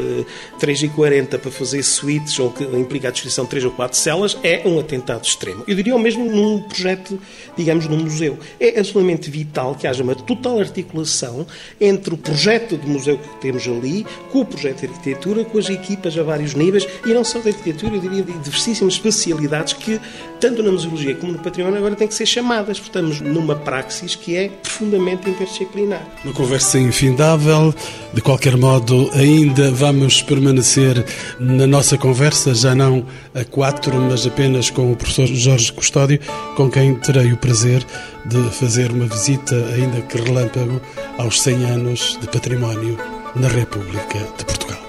3,40 0.60 1.34
eh, 1.34 1.38
para 1.38 1.52
fazer 1.52 1.84
suítes, 1.84 2.38
ou 2.40 2.52
que 2.52 2.64
implica 2.64 3.10
a 3.10 3.12
destruição 3.12 3.46
de 3.46 3.50
3 3.52 3.66
ou 3.66 3.72
4 3.72 3.98
celas, 3.98 4.38
é 4.44 4.62
um 4.66 4.80
atentado 4.80 5.24
extremo. 5.24 5.64
Eu 5.68 5.76
diria 5.76 5.96
o 5.96 6.00
mesmo 6.00 6.24
num 6.26 6.62
projeto, 6.62 7.20
digamos, 7.58 7.88
num 7.88 7.98
museu. 7.98 8.38
É 8.60 8.80
absolutamente 8.80 9.30
vital 9.30 9.76
que 9.76 9.88
haja 9.88 10.04
uma 10.04 10.16
total 10.16 10.60
articulação 10.60 11.46
entre 11.80 12.14
o 12.14 12.18
projeto 12.18 12.78
de 12.78 12.88
museu 12.88 13.18
que 13.18 13.42
temos 13.42 13.68
ali 13.68 14.06
com 14.32 14.42
o 14.42 14.46
projeto 14.46 14.81
de 14.88 14.94
arquitetura 14.94 15.46
com 15.46 15.58
as 15.58 15.70
equipas 15.70 16.18
a 16.18 16.24
vários 16.24 16.54
níveis 16.54 16.88
e 17.06 17.14
não 17.14 17.24
só 17.24 17.40
de 17.40 17.50
arquitetura, 17.50 17.96
eu 17.96 18.02
diria 18.02 18.24
de 18.24 18.34
diversíssimas 18.40 18.94
especialidades 18.94 19.74
que, 19.74 20.00
tanto 20.40 20.64
na 20.64 20.72
museologia 20.72 21.16
como 21.16 21.34
no 21.34 21.40
património, 21.40 21.78
agora 21.78 21.96
têm 21.96 22.08
que 22.08 22.14
ser 22.14 22.26
chamadas. 22.26 22.78
Estamos 22.78 23.22
numa 23.22 23.56
praxis 23.56 24.16
que 24.16 24.36
é 24.36 24.50
profundamente 24.50 25.30
interdisciplinar. 25.30 26.06
Uma 26.24 26.34
conversa 26.34 26.80
infindável. 26.80 27.74
De 28.14 28.22
qualquer 28.22 28.58
modo, 28.58 29.10
ainda 29.14 29.72
vamos 29.72 30.22
permanecer 30.22 31.06
na 31.40 31.66
nossa 31.66 31.98
conversa, 31.98 32.54
já 32.54 32.76
não 32.76 33.06
a 33.34 33.46
quatro, 33.46 33.96
mas 34.02 34.28
apenas 34.28 34.70
com 34.70 34.92
o 34.92 34.96
professor 34.96 35.28
Jorge 35.28 35.72
Custódio, 35.72 36.20
com 36.56 36.70
quem 36.70 36.96
terei 36.96 37.32
o 37.32 37.38
prazer 37.38 37.86
de 38.26 38.50
fazer 38.52 38.92
uma 38.92 39.06
visita, 39.06 39.56
ainda 39.74 40.02
que 40.02 40.18
relâmpago, 40.18 40.82
aos 41.18 41.42
100 41.42 41.66
anos 41.66 42.18
de 42.20 42.28
património 42.28 43.21
na 43.36 43.48
República 43.48 44.20
de 44.38 44.46
Portugal. 44.46 44.80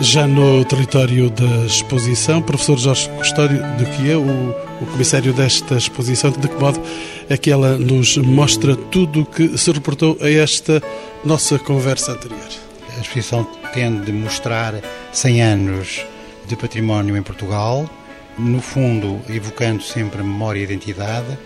Já 0.00 0.26
no 0.26 0.64
território 0.64 1.30
da 1.30 1.64
exposição, 1.64 2.42
professor 2.42 2.76
Jorge 2.76 3.08
Custódio, 3.10 3.62
de 3.76 3.84
que 3.84 4.10
é 4.10 4.16
o, 4.16 4.50
o 4.80 4.86
comissário 4.86 5.32
desta 5.32 5.76
exposição, 5.76 6.32
de 6.32 6.48
que 6.48 6.56
modo 6.56 6.82
é 7.28 7.36
que 7.36 7.52
ela 7.52 7.78
nos 7.78 8.16
mostra 8.16 8.74
tudo 8.74 9.22
o 9.22 9.26
que 9.26 9.56
se 9.56 9.70
reportou 9.70 10.18
a 10.20 10.28
esta 10.28 10.82
nossa 11.24 11.58
conversa 11.58 12.12
anterior? 12.12 12.48
A 12.96 13.00
exposição 13.00 13.44
tende 13.72 14.10
a 14.10 14.14
mostrar 14.14 14.74
100 15.12 15.42
anos 15.42 16.04
de 16.48 16.56
património 16.56 17.16
em 17.16 17.22
Portugal, 17.22 17.88
no 18.36 18.60
fundo 18.60 19.20
evocando 19.28 19.82
sempre 19.82 20.22
memória 20.22 20.58
e 20.58 20.64
identidade, 20.64 21.38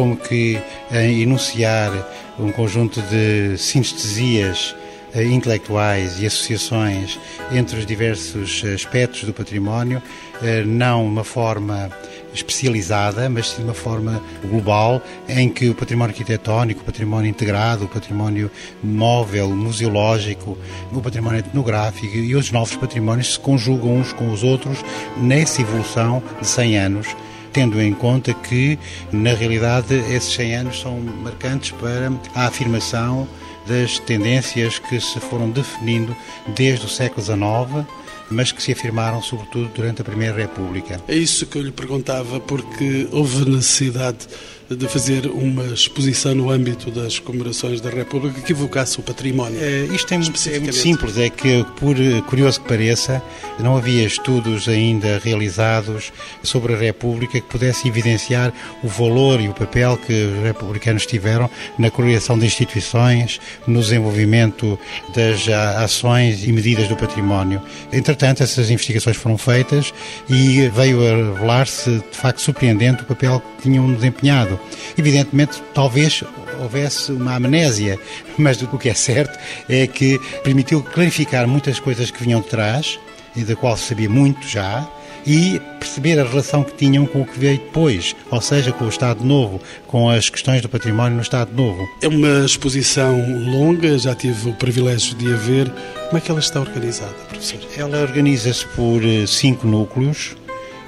como 0.00 0.16
que 0.16 0.58
a 0.90 1.02
enunciar 1.02 1.92
um 2.38 2.50
conjunto 2.50 3.02
de 3.02 3.58
sinestesias 3.58 4.74
eh, 5.12 5.24
intelectuais 5.24 6.22
e 6.22 6.24
associações 6.24 7.20
entre 7.52 7.78
os 7.78 7.84
diversos 7.84 8.64
aspectos 8.74 9.24
do 9.24 9.34
património, 9.34 10.02
eh, 10.42 10.62
não 10.64 11.04
uma 11.04 11.22
forma 11.22 11.90
especializada, 12.32 13.28
mas 13.28 13.50
sim 13.50 13.62
uma 13.62 13.74
forma 13.74 14.22
global, 14.42 15.02
em 15.28 15.50
que 15.50 15.68
o 15.68 15.74
património 15.74 16.14
arquitetónico, 16.14 16.80
o 16.80 16.84
património 16.84 17.28
integrado, 17.28 17.84
o 17.84 17.88
património 17.88 18.50
móvel, 18.82 19.50
museológico, 19.50 20.56
o 20.90 21.02
património 21.02 21.40
etnográfico 21.40 22.16
e 22.16 22.34
os 22.34 22.50
novos 22.50 22.74
patrimónios 22.74 23.34
se 23.34 23.38
conjugam 23.38 23.96
uns 23.96 24.14
com 24.14 24.32
os 24.32 24.42
outros 24.42 24.78
nessa 25.18 25.60
evolução 25.60 26.22
de 26.40 26.46
100 26.46 26.78
anos 26.78 27.06
tendo 27.52 27.80
em 27.80 27.92
conta 27.92 28.32
que, 28.32 28.78
na 29.12 29.32
realidade, 29.32 29.94
esses 29.94 30.32
100 30.34 30.56
anos 30.56 30.80
são 30.80 31.00
marcantes 31.00 31.70
para 31.72 32.12
a 32.34 32.46
afirmação 32.46 33.28
das 33.66 33.98
tendências 34.00 34.78
que 34.78 35.00
se 35.00 35.20
foram 35.20 35.50
definindo 35.50 36.16
desde 36.48 36.86
o 36.86 36.88
século 36.88 37.22
XIX, 37.24 37.86
mas 38.30 38.52
que 38.52 38.62
se 38.62 38.72
afirmaram 38.72 39.22
sobretudo 39.22 39.70
durante 39.74 40.02
a 40.02 40.04
Primeira 40.04 40.36
República. 40.36 41.00
É 41.06 41.14
isso 41.14 41.46
que 41.46 41.58
eu 41.58 41.62
lhe 41.62 41.72
perguntava, 41.72 42.40
porque 42.40 43.08
houve 43.12 43.48
necessidade 43.48 44.28
de 44.76 44.86
fazer 44.86 45.26
uma 45.26 45.64
exposição 45.66 46.32
no 46.32 46.48
âmbito 46.48 46.92
das 46.92 47.18
comemorações 47.18 47.80
da 47.80 47.90
República 47.90 48.40
que 48.40 48.52
evocasse 48.52 49.00
o 49.00 49.02
património. 49.02 49.58
É, 49.60 49.88
isto 49.92 50.14
é 50.14 50.18
muito, 50.18 50.48
é 50.48 50.60
muito 50.60 50.76
simples, 50.76 51.18
é 51.18 51.28
que, 51.28 51.66
por 51.76 51.96
curioso 52.26 52.60
que 52.60 52.68
pareça, 52.68 53.20
não 53.58 53.76
havia 53.76 54.04
estudos 54.04 54.68
ainda 54.68 55.20
realizados 55.24 56.12
sobre 56.44 56.74
a 56.74 56.76
República 56.76 57.40
que 57.40 57.46
pudessem 57.48 57.90
evidenciar 57.90 58.52
o 58.80 58.86
valor 58.86 59.40
e 59.40 59.48
o 59.48 59.54
papel 59.54 59.96
que 59.96 60.12
os 60.12 60.44
republicanos 60.44 61.04
tiveram 61.04 61.50
na 61.76 61.90
criação 61.90 62.38
de 62.38 62.46
instituições, 62.46 63.40
no 63.66 63.80
desenvolvimento 63.80 64.78
das 65.12 65.48
ações 65.48 66.44
e 66.44 66.52
medidas 66.52 66.86
do 66.86 66.94
património. 66.94 67.60
Entretanto, 67.92 68.44
essas 68.44 68.70
investigações 68.70 69.16
foram 69.16 69.36
feitas 69.36 69.92
e 70.28 70.68
veio 70.68 71.00
a 71.00 71.32
revelar-se, 71.32 71.90
de 71.90 72.16
facto, 72.16 72.40
surpreendente 72.40 73.02
o 73.02 73.06
papel 73.06 73.42
que 73.56 73.62
tinham 73.64 73.92
desempenhado. 73.92 74.59
Evidentemente, 74.96 75.62
talvez 75.74 76.22
houvesse 76.60 77.12
uma 77.12 77.36
amnésia, 77.36 77.98
mas 78.36 78.60
o 78.62 78.78
que 78.78 78.88
é 78.88 78.94
certo 78.94 79.38
é 79.68 79.86
que 79.86 80.18
permitiu 80.42 80.82
clarificar 80.82 81.46
muitas 81.46 81.78
coisas 81.78 82.10
que 82.10 82.22
vinham 82.22 82.40
de 82.40 82.48
trás 82.48 82.98
e 83.36 83.44
da 83.44 83.54
qual 83.54 83.76
se 83.76 83.84
sabia 83.84 84.10
muito 84.10 84.46
já, 84.46 84.88
e 85.26 85.60
perceber 85.78 86.18
a 86.18 86.24
relação 86.24 86.64
que 86.64 86.74
tinham 86.74 87.06
com 87.06 87.22
o 87.22 87.26
que 87.26 87.38
veio 87.38 87.58
depois, 87.58 88.14
ou 88.30 88.40
seja, 88.40 88.72
com 88.72 88.84
o 88.84 88.88
Estado 88.88 89.24
Novo, 89.24 89.60
com 89.86 90.08
as 90.08 90.30
questões 90.30 90.62
do 90.62 90.68
património 90.68 91.16
no 91.16 91.22
Estado 91.22 91.52
Novo. 91.54 91.86
É 92.00 92.08
uma 92.08 92.44
exposição 92.44 93.18
longa, 93.50 93.98
já 93.98 94.14
tive 94.14 94.50
o 94.50 94.54
privilégio 94.54 95.14
de 95.16 95.32
a 95.32 95.36
ver. 95.36 95.70
Como 96.06 96.18
é 96.18 96.20
que 96.20 96.30
ela 96.30 96.40
está 96.40 96.60
organizada, 96.60 97.14
professor? 97.28 97.60
Ela 97.76 98.00
organiza-se 98.00 98.66
por 98.68 99.04
eh, 99.04 99.26
cinco 99.26 99.66
núcleos, 99.66 100.36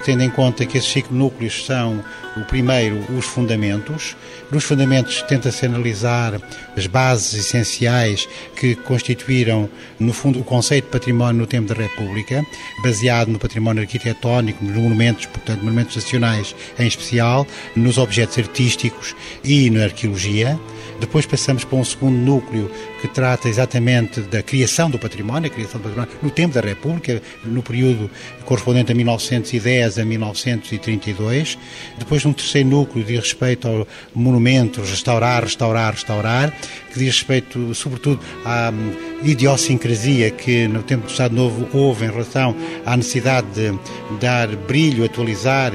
tendo 0.05 0.23
em 0.23 0.31
conta 0.31 0.67
que 0.67 0.79
esses 0.79 0.91
cinco 0.91 1.15
núcleos 1.15 1.65
são 1.65 2.03
o 2.37 2.45
primeiro, 2.45 2.99
os 3.17 3.25
fundamentos. 3.25 4.17
Nos 4.51 4.65
fundamentos 4.65 5.23
tenta-se 5.23 5.65
analisar 5.67 6.41
as 6.77 6.87
bases 6.87 7.35
essenciais 7.35 8.29
que 8.57 8.75
constituíram, 8.75 9.69
no 9.99 10.12
fundo, 10.12 10.41
o 10.41 10.45
conceito 10.45 10.87
de 10.87 10.91
património 10.91 11.41
no 11.41 11.47
tempo 11.47 11.69
da 11.69 11.75
República, 11.75 12.45
baseado 12.83 13.29
no 13.29 13.38
património 13.38 13.83
arquitetónico, 13.83 14.65
nos 14.65 14.77
monumentos, 14.77 15.27
portanto, 15.27 15.61
monumentos 15.61 15.97
nacionais 15.97 16.55
em 16.79 16.87
especial, 16.87 17.47
nos 17.77 17.99
objetos 17.99 18.38
artísticos 18.38 19.15
e 19.45 19.71
na 19.71 19.85
arqueologia. 19.85 20.59
Depois 21.01 21.27
passamos 21.27 21.65
para 21.65 21.79
um 21.79 21.85
segundo 21.85 22.17
núcleo 22.17 22.71
que 23.03 23.09
trata 23.09 23.49
exatamente 23.49 24.21
da 24.21 24.45
criação 24.45 24.88
do 24.88 24.97
património, 24.97 25.51
a 25.51 25.53
criação 25.53 25.81
do 25.81 25.88
património 25.88 26.15
no 26.23 26.31
tempo 26.31 26.55
da 26.55 26.61
República, 26.61 27.21
no 27.45 27.61
período 27.61 28.09
correspondente 28.45 28.93
a 28.93 28.95
1910 28.95 29.99
a 29.99 30.05
1932. 30.05 31.59
Depois 31.99 32.25
um 32.25 32.33
terceiro 32.33 32.69
núcleo 32.69 33.05
diz 33.05 33.19
respeito 33.19 33.67
ao 33.67 33.88
monumentos, 34.15 34.88
restaurar, 34.88 35.43
restaurar, 35.43 35.95
restaurar, 35.95 36.53
que 36.93 37.01
diz 37.01 37.17
respeito 37.17 37.75
sobretudo 37.75 38.21
à 38.45 38.71
hum, 38.71 38.93
idiosincrasia 39.25 40.31
que 40.31 40.69
no 40.69 40.85
tempo 40.85 41.07
do 41.07 41.11
Estado 41.11 41.35
Novo 41.35 41.69
houve 41.73 42.05
em 42.05 42.11
relação 42.11 42.55
à 42.87 42.97
necessidade 42.97 43.49
de 43.49 43.77
dar 44.21 44.47
brilho, 44.55 45.05
atualizar, 45.05 45.73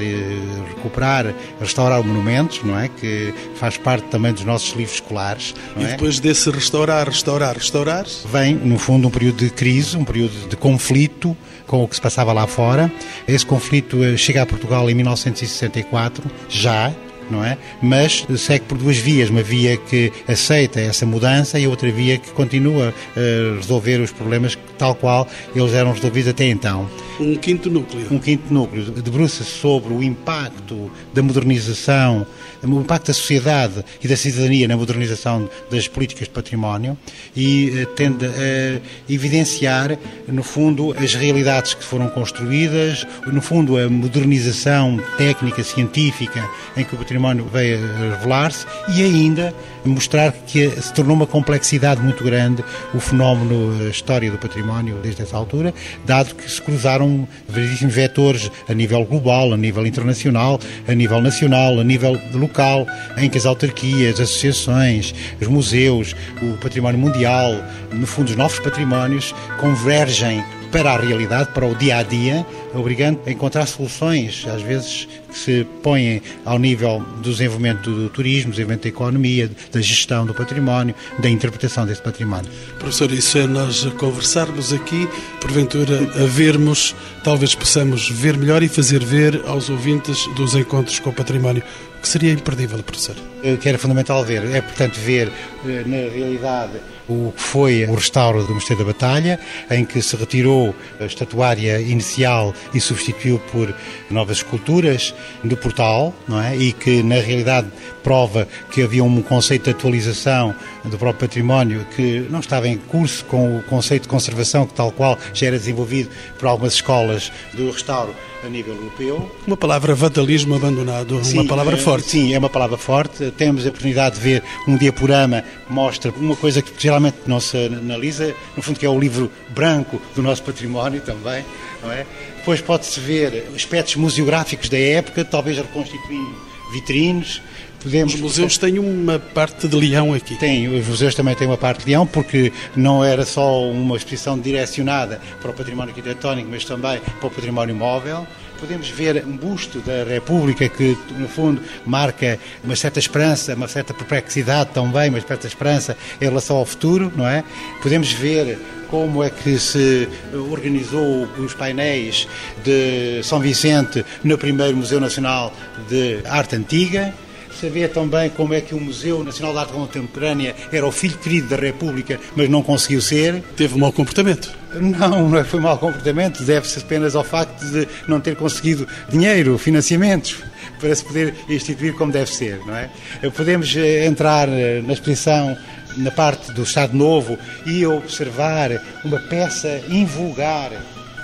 recuperar, 0.68 1.34
restaurar 1.60 2.02
monumentos, 2.02 2.62
não 2.62 2.78
é? 2.78 2.88
Que 2.88 3.34
faz 3.56 3.76
parte 3.76 4.06
também 4.06 4.32
dos 4.32 4.44
nossos 4.44 4.70
livros 4.70 4.94
escolares. 4.94 5.54
e 5.76 5.84
é? 5.84 5.88
depois 5.88 6.18
desse 6.20 6.50
restaurar, 6.50 7.06
restaurar, 7.18 7.56
restaurar? 7.56 8.06
Vem, 8.30 8.54
no 8.54 8.78
fundo, 8.78 9.08
um 9.08 9.10
período 9.10 9.44
de 9.44 9.50
crise, 9.50 9.96
um 9.96 10.04
período 10.04 10.48
de 10.48 10.56
conflito 10.56 11.36
com 11.66 11.82
o 11.82 11.88
que 11.88 11.96
se 11.96 12.00
passava 12.00 12.32
lá 12.32 12.46
fora. 12.46 12.90
Esse 13.26 13.44
conflito 13.44 14.02
eh, 14.02 14.16
chega 14.16 14.42
a 14.42 14.46
Portugal 14.46 14.88
em 14.88 14.94
1964, 14.94 16.30
já, 16.48 16.92
não 17.28 17.44
é? 17.44 17.58
Mas 17.82 18.24
segue 18.36 18.64
por 18.64 18.78
duas 18.78 18.96
vias, 18.96 19.30
uma 19.30 19.42
via 19.42 19.76
que 19.76 20.12
aceita 20.26 20.80
essa 20.80 21.04
mudança 21.04 21.58
e 21.58 21.66
outra 21.66 21.90
via 21.90 22.18
que 22.18 22.30
continua 22.30 22.94
a 23.16 23.56
resolver 23.56 24.00
os 24.00 24.12
problemas 24.12 24.56
tal 24.78 24.94
qual 24.94 25.26
eles 25.54 25.74
eram 25.74 25.92
resolvidos 25.92 26.30
até 26.30 26.44
então. 26.46 26.88
Um 27.20 27.34
quinto 27.34 27.68
núcleo. 27.68 28.06
Um 28.10 28.18
quinto 28.18 28.52
núcleo 28.54 28.84
debruça-se 28.92 29.50
sobre 29.50 29.92
o 29.92 30.02
impacto 30.02 30.90
da 31.12 31.22
modernização, 31.22 32.24
o 32.62 32.80
impacto 32.80 33.08
da 33.08 33.14
sociedade 33.14 33.84
e 34.02 34.08
da 34.08 34.16
cidadania 34.16 34.68
na 34.68 34.76
modernização 34.76 35.48
das 35.70 35.88
políticas 35.88 36.28
de 36.28 36.30
património 36.30 36.96
e 37.36 37.86
tende 37.96 38.26
a 38.26 38.80
evidenciar, 39.08 39.98
no 40.26 40.42
fundo, 40.42 40.94
as 40.98 41.14
realidades 41.14 41.74
que 41.74 41.84
foram 41.84 42.08
construídas, 42.08 43.06
no 43.26 43.40
fundo, 43.40 43.78
a 43.78 43.88
modernização 43.88 45.00
técnica, 45.16 45.62
científica 45.62 46.48
em 46.76 46.84
que 46.84 46.94
o 46.94 46.98
património 46.98 47.46
veio 47.52 47.78
a 47.78 48.16
revelar-se 48.16 48.66
e 48.94 49.02
ainda 49.02 49.54
mostrar 49.88 50.32
que 50.32 50.70
se 50.70 50.92
tornou 50.92 51.16
uma 51.16 51.26
complexidade 51.26 52.00
muito 52.00 52.22
grande 52.22 52.64
o 52.94 53.00
fenómeno, 53.00 53.86
a 53.86 53.90
história 53.90 54.30
do 54.30 54.38
património 54.38 54.96
desde 55.02 55.22
essa 55.22 55.36
altura, 55.36 55.74
dado 56.04 56.34
que 56.34 56.50
se 56.50 56.60
cruzaram 56.60 57.26
variedíssimos 57.48 57.94
vetores 57.94 58.50
a 58.68 58.74
nível 58.74 59.04
global, 59.04 59.52
a 59.52 59.56
nível 59.56 59.86
internacional, 59.86 60.60
a 60.86 60.94
nível 60.94 61.20
nacional, 61.20 61.78
a 61.80 61.84
nível 61.84 62.20
local, 62.34 62.86
em 63.16 63.28
que 63.28 63.38
as 63.38 63.46
autarquias, 63.46 64.14
as 64.14 64.28
associações, 64.28 65.14
os 65.40 65.48
museus, 65.48 66.14
o 66.42 66.56
património 66.58 66.98
mundial, 66.98 67.52
no 67.92 68.06
fundo 68.06 68.28
os 68.28 68.36
novos 68.36 68.58
patrimónios, 68.58 69.34
convergem 69.60 70.42
para 70.70 70.92
a 70.92 70.98
realidade, 70.98 71.50
para 71.52 71.66
o 71.66 71.74
dia 71.74 71.98
a 71.98 72.02
dia, 72.02 72.46
obrigando 72.74 73.20
a 73.26 73.30
encontrar 73.30 73.66
soluções, 73.66 74.46
às 74.46 74.62
vezes 74.62 75.08
que 75.28 75.38
se 75.38 75.66
põem 75.82 76.22
ao 76.44 76.58
nível 76.58 77.00
do 77.22 77.30
desenvolvimento 77.30 77.90
do 77.90 78.08
turismo, 78.08 78.50
do 78.50 78.52
desenvolvimento 78.52 78.82
da 78.82 78.88
economia, 78.88 79.50
da 79.72 79.80
gestão 79.80 80.26
do 80.26 80.34
património, 80.34 80.94
da 81.18 81.28
interpretação 81.28 81.86
desse 81.86 82.02
património. 82.02 82.50
Professor, 82.78 83.10
isso 83.12 83.38
é 83.38 83.46
nós 83.46 83.84
conversarmos 83.98 84.72
aqui, 84.72 85.08
porventura 85.40 85.98
a 86.22 86.26
vermos, 86.26 86.94
talvez 87.24 87.54
possamos 87.54 88.08
ver 88.10 88.36
melhor 88.36 88.62
e 88.62 88.68
fazer 88.68 89.04
ver 89.04 89.42
aos 89.46 89.68
ouvintes 89.68 90.26
dos 90.34 90.54
encontros 90.54 90.98
com 90.98 91.10
o 91.10 91.12
património 91.12 91.62
que 92.00 92.08
seria 92.08 92.32
imperdível, 92.32 92.82
professor? 92.82 93.16
O 93.42 93.56
que 93.56 93.68
era 93.68 93.76
fundamental 93.76 94.24
ver 94.24 94.44
é, 94.54 94.60
portanto, 94.60 94.94
ver 94.94 95.32
na 95.64 95.96
realidade 95.96 96.74
o 97.08 97.32
que 97.32 97.42
foi 97.42 97.84
o 97.86 97.94
restauro 97.94 98.44
do 98.44 98.54
Mosteiro 98.54 98.84
da 98.84 98.92
Batalha, 98.92 99.40
em 99.70 99.84
que 99.84 100.00
se 100.02 100.14
retirou 100.16 100.74
a 101.00 101.04
estatuária 101.04 101.80
inicial 101.80 102.54
e 102.74 102.80
substituiu 102.80 103.38
por 103.50 103.74
novas 104.10 104.38
esculturas 104.38 105.14
do 105.42 105.56
portal, 105.56 106.14
não 106.26 106.40
é? 106.40 106.56
E 106.56 106.72
que 106.72 107.02
na 107.02 107.16
realidade 107.16 107.68
prova 108.02 108.46
que 108.70 108.82
havia 108.82 109.02
um 109.02 109.22
conceito 109.22 109.64
de 109.64 109.70
atualização 109.70 110.54
do 110.84 110.98
próprio 110.98 111.28
património 111.28 111.86
que 111.96 112.26
não 112.30 112.40
estava 112.40 112.68
em 112.68 112.76
curso 112.76 113.24
com 113.24 113.58
o 113.58 113.62
conceito 113.62 114.02
de 114.02 114.08
conservação 114.08 114.66
que 114.66 114.74
tal 114.74 114.92
qual 114.92 115.18
já 115.34 115.46
era 115.46 115.58
desenvolvido 115.58 116.10
por 116.38 116.46
algumas 116.46 116.74
escolas 116.74 117.32
do 117.52 117.70
restauro 117.70 118.14
a 118.44 118.48
nível 118.48 118.74
europeu. 118.74 119.30
Uma 119.46 119.56
palavra 119.56 119.94
vandalismo 119.94 120.54
abandonado, 120.54 121.24
sim, 121.24 121.38
uma 121.38 121.46
palavra 121.46 121.76
é, 121.76 121.78
forte. 121.78 122.08
Sim, 122.08 122.34
é 122.34 122.38
uma 122.38 122.50
palavra 122.50 122.76
forte. 122.76 123.30
Temos 123.32 123.66
a 123.66 123.68
oportunidade 123.68 124.16
de 124.16 124.20
ver 124.20 124.42
um 124.66 124.76
diaporama 124.76 125.44
mostra 125.68 126.12
uma 126.16 126.36
coisa 126.36 126.62
que 126.62 126.72
geralmente 126.78 127.18
não 127.26 127.40
se 127.40 127.56
analisa, 127.66 128.34
no 128.56 128.62
fundo 128.62 128.78
que 128.78 128.86
é 128.86 128.88
o 128.88 128.98
livro 128.98 129.30
branco 129.50 130.00
do 130.14 130.22
nosso 130.22 130.42
património 130.42 131.00
também, 131.00 131.44
não 131.82 131.92
é? 131.92 132.06
Depois 132.36 132.60
pode-se 132.60 132.98
ver 133.00 133.48
aspectos 133.54 133.96
museográficos 133.96 134.68
da 134.68 134.78
época, 134.78 135.24
talvez 135.24 135.58
reconstituindo 135.58 136.48
vitrines, 136.72 137.40
Podemos, 137.80 138.14
os 138.14 138.20
museus 138.20 138.58
têm 138.58 138.78
uma 138.78 139.20
parte 139.20 139.68
de 139.68 139.76
leão 139.76 140.12
aqui. 140.12 140.36
Tem, 140.36 140.66
os 140.66 140.86
museus 140.86 141.14
também 141.14 141.34
têm 141.36 141.46
uma 141.46 141.56
parte 141.56 141.84
de 141.84 141.90
leão, 141.90 142.06
porque 142.06 142.52
não 142.74 143.04
era 143.04 143.24
só 143.24 143.62
uma 143.70 143.96
exposição 143.96 144.38
direcionada 144.38 145.20
para 145.40 145.50
o 145.50 145.54
património 145.54 145.90
arquitetónico, 145.90 146.48
mas 146.50 146.64
também 146.64 147.00
para 147.20 147.26
o 147.26 147.30
património 147.30 147.76
móvel. 147.76 148.26
Podemos 148.58 148.88
ver 148.88 149.24
um 149.24 149.36
busto 149.36 149.78
da 149.78 150.02
República 150.02 150.68
que, 150.68 150.98
no 151.16 151.28
fundo, 151.28 151.62
marca 151.86 152.40
uma 152.64 152.74
certa 152.74 152.98
esperança, 152.98 153.54
uma 153.54 153.68
certa 153.68 153.94
perplexidade 153.94 154.70
também, 154.74 155.08
uma 155.10 155.20
certa 155.20 155.46
esperança 155.46 155.96
em 156.20 156.24
relação 156.24 156.56
ao 156.56 156.66
futuro, 156.66 157.12
não 157.14 157.28
é? 157.28 157.44
Podemos 157.80 158.10
ver 158.10 158.58
como 158.90 159.22
é 159.22 159.30
que 159.30 159.56
se 159.60 160.08
organizou 160.32 161.28
os 161.38 161.54
painéis 161.54 162.26
de 162.64 163.22
São 163.22 163.38
Vicente 163.38 164.04
no 164.24 164.36
primeiro 164.36 164.76
Museu 164.76 164.98
Nacional 164.98 165.54
de 165.88 166.18
Arte 166.24 166.56
Antiga 166.56 167.14
saber 167.60 167.88
também 167.88 168.30
como 168.30 168.54
é 168.54 168.60
que 168.60 168.74
o 168.74 168.80
Museu 168.80 169.22
Nacional 169.24 169.52
de 169.52 169.58
Arte 169.60 169.72
Contemporânea 169.72 170.54
era 170.72 170.86
o 170.86 170.92
filho 170.92 171.18
querido 171.18 171.48
da 171.48 171.56
República, 171.56 172.18
mas 172.36 172.48
não 172.48 172.62
conseguiu 172.62 173.00
ser. 173.00 173.42
Teve 173.56 173.74
um 173.74 173.78
mau 173.78 173.92
comportamento? 173.92 174.50
Não, 174.74 175.28
não 175.28 175.44
foi 175.44 175.60
mau 175.60 175.78
comportamento, 175.78 176.42
deve-se 176.42 176.78
apenas 176.78 177.16
ao 177.16 177.24
facto 177.24 177.64
de 177.64 177.88
não 178.06 178.20
ter 178.20 178.36
conseguido 178.36 178.86
dinheiro, 179.08 179.56
financiamentos 179.58 180.36
para 180.78 180.94
se 180.94 181.04
poder 181.04 181.34
instituir 181.48 181.94
como 181.94 182.12
deve 182.12 182.30
ser, 182.30 182.60
não 182.66 182.76
é? 182.76 182.90
Podemos 183.34 183.74
eh, 183.76 184.06
entrar 184.06 184.48
eh, 184.48 184.82
na 184.82 184.92
exposição 184.92 185.56
na 185.96 186.10
parte 186.10 186.52
do 186.52 186.62
Estado 186.62 186.96
Novo 186.96 187.38
e 187.66 187.84
observar 187.84 188.70
uma 189.04 189.18
peça 189.18 189.82
invulgar 189.88 190.70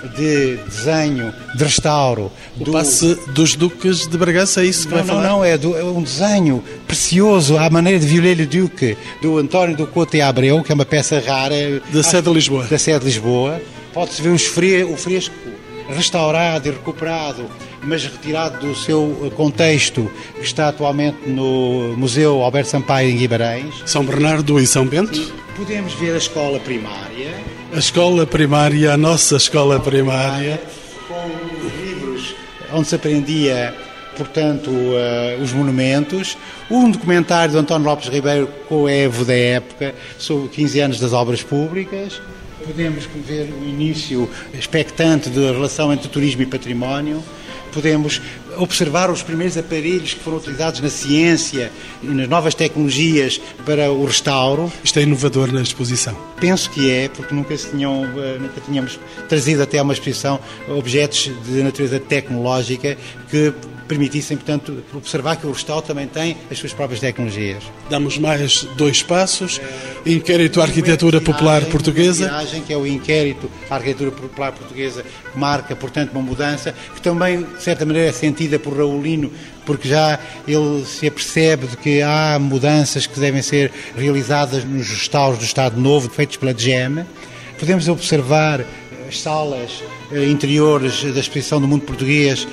de 0.09 0.57
desenho, 0.57 1.33
de 1.55 1.63
restauro. 1.63 2.31
O 2.59 2.63
do... 2.63 2.71
passe 2.71 3.15
dos 3.33 3.55
Duques 3.55 4.07
de 4.07 4.17
Bragança, 4.17 4.61
é 4.61 4.65
isso 4.65 4.87
que 4.87 4.93
não, 4.93 5.03
vai 5.03 5.07
falar? 5.07 5.21
Não, 5.23 5.37
não, 5.37 5.45
é, 5.45 5.57
do, 5.57 5.77
é 5.77 5.83
um 5.83 6.01
desenho 6.01 6.63
precioso, 6.87 7.57
à 7.57 7.69
maneira 7.69 7.99
de 7.99 8.05
Violelho 8.05 8.47
Duque, 8.47 8.97
do 9.21 9.37
António 9.37 9.75
do 9.75 9.87
Couto 9.87 10.15
e 10.17 10.21
Abreu, 10.21 10.63
que 10.63 10.71
é 10.71 10.75
uma 10.75 10.85
peça 10.85 11.19
rara. 11.25 11.55
Da 11.91 12.03
sede 12.03 12.27
de 12.27 12.33
Lisboa. 12.33 12.63
Da 12.65 12.77
sede 12.77 12.99
de 12.99 13.05
Lisboa. 13.05 13.61
Pode-se 13.93 14.21
ver 14.21 14.37
fre... 14.37 14.83
o 14.83 14.97
fresco 14.97 15.33
restaurado 15.89 16.67
e 16.67 16.71
recuperado, 16.71 17.45
mas 17.83 18.03
retirado 18.03 18.65
do 18.65 18.75
seu 18.75 19.31
contexto, 19.35 20.11
que 20.35 20.43
está 20.43 20.69
atualmente 20.69 21.17
no 21.27 21.95
Museu 21.95 22.41
Alberto 22.41 22.69
Sampaio 22.69 23.09
em 23.09 23.17
Guimarães. 23.17 23.83
São 23.85 24.03
Bernardo 24.03 24.59
e 24.59 24.65
São 24.65 24.85
Bento? 24.85 25.33
Podemos 25.55 25.93
ver 25.93 26.13
a 26.13 26.17
escola 26.17 26.59
primária. 26.59 27.54
A 27.73 27.77
escola 27.77 28.25
primária, 28.25 28.93
a 28.93 28.97
nossa 28.97 29.35
escola 29.35 29.79
primária. 29.79 30.61
Com 31.07 31.29
livros 31.83 32.35
onde 32.71 32.87
se 32.87 32.95
aprendia, 32.95 33.75
portanto, 34.15 34.69
uh, 34.69 35.41
os 35.41 35.51
monumentos. 35.51 36.37
Um 36.69 36.89
documentário 36.89 37.51
de 37.51 37.57
António 37.57 37.87
Lopes 37.87 38.07
Ribeiro 38.07 38.47
com 38.69 38.83
o 38.83 38.89
Evo 38.89 39.25
da 39.25 39.35
época, 39.35 39.93
sobre 40.17 40.49
15 40.49 40.79
anos 40.79 40.99
das 40.99 41.11
obras 41.11 41.43
públicas. 41.43 42.21
Podemos 42.65 43.07
ver 43.27 43.53
o 43.61 43.67
início 43.67 44.29
expectante 44.53 45.29
da 45.29 45.51
relação 45.51 45.91
entre 45.91 46.07
turismo 46.07 46.41
e 46.41 46.45
património 46.45 47.23
podemos 47.75 48.21
observar 48.57 49.09
os 49.09 49.21
primeiros 49.21 49.57
aparelhos 49.57 50.13
que 50.13 50.19
foram 50.19 50.37
utilizados 50.37 50.79
na 50.79 50.89
ciência 50.89 51.71
e 52.01 52.07
nas 52.07 52.27
novas 52.27 52.53
tecnologias 52.53 53.39
para 53.65 53.91
o 53.91 54.05
restauro. 54.05 54.71
Isto 54.83 54.99
é 54.99 55.03
inovador 55.03 55.51
na 55.51 55.61
exposição? 55.61 56.15
Penso 56.39 56.69
que 56.69 56.89
é, 56.89 57.09
porque 57.09 57.33
nunca, 57.33 57.57
se 57.57 57.69
tinham, 57.69 58.03
eh, 58.17 58.37
nunca 58.39 58.61
tínhamos 58.61 58.99
trazido 59.27 59.63
até 59.63 59.79
a 59.79 59.83
uma 59.83 59.93
exposição 59.93 60.39
objetos 60.69 61.31
de 61.45 61.63
natureza 61.63 61.99
tecnológica 61.99 62.97
que 63.29 63.53
permitissem, 63.87 64.37
portanto, 64.37 64.83
observar 64.93 65.35
que 65.37 65.45
o 65.45 65.51
restauro 65.51 65.85
também 65.85 66.07
tem 66.07 66.37
as 66.49 66.57
suas 66.57 66.73
próprias 66.73 66.99
tecnologias. 66.99 67.63
Damos 67.89 68.17
mais 68.17 68.63
dois 68.75 69.03
passos. 69.03 69.61
Inquérito 70.05 70.61
à 70.61 70.63
Arquitetura 70.63 71.21
Popular 71.21 71.63
Portuguesa. 71.65 72.25
Viagem, 72.27 72.61
que 72.61 72.73
é 72.73 72.77
o 72.77 72.85
Inquérito 72.85 73.49
à 73.69 73.75
Arquitetura 73.75 74.11
Popular 74.11 74.51
Portuguesa, 74.51 75.03
que 75.03 75.37
marca, 75.37 75.75
portanto, 75.75 76.11
uma 76.11 76.21
mudança, 76.21 76.73
que 76.93 77.01
também, 77.01 77.43
de 77.43 77.61
certa 77.61 77.85
maneira, 77.85 78.09
é 78.09 78.11
sentida 78.11 78.57
por 78.57 78.75
Raulino, 78.75 79.31
porque 79.65 79.87
já 79.87 80.19
ele 80.47 80.85
se 80.85 81.07
apercebe 81.07 81.67
de 81.67 81.77
que 81.77 82.01
há 82.01 82.37
mudanças 82.39 83.07
que 83.07 83.19
devem 83.19 83.41
ser 83.41 83.71
realizadas 83.95 84.63
nos 84.63 84.89
restauros 84.89 85.39
do 85.39 85.45
Estado 85.45 85.79
Novo, 85.79 86.09
feitos 86.09 86.37
pela 86.37 86.57
GEM. 86.57 87.05
Podemos 87.59 87.87
observar 87.87 88.65
as 89.07 89.19
salas 89.19 89.83
eh, 90.11 90.25
interiores 90.25 91.03
da 91.13 91.19
exposição 91.19 91.61
do 91.61 91.67
mundo 91.67 91.83
português, 91.83 92.47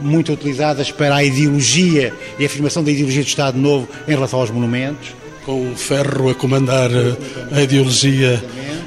muito 0.00 0.32
utilizadas 0.32 0.90
para 0.90 1.16
a 1.16 1.24
ideologia 1.24 2.12
e 2.38 2.42
a 2.42 2.46
afirmação 2.46 2.82
da 2.82 2.90
ideologia 2.90 3.22
do 3.22 3.28
Estado 3.28 3.58
Novo 3.58 3.88
em 4.06 4.12
relação 4.12 4.40
aos 4.40 4.50
monumentos. 4.50 5.08
Com 5.44 5.72
o 5.72 5.76
ferro 5.76 6.28
a 6.28 6.34
comandar 6.34 6.90
eh, 6.90 7.16
a 7.52 7.62
ideologia 7.62 8.42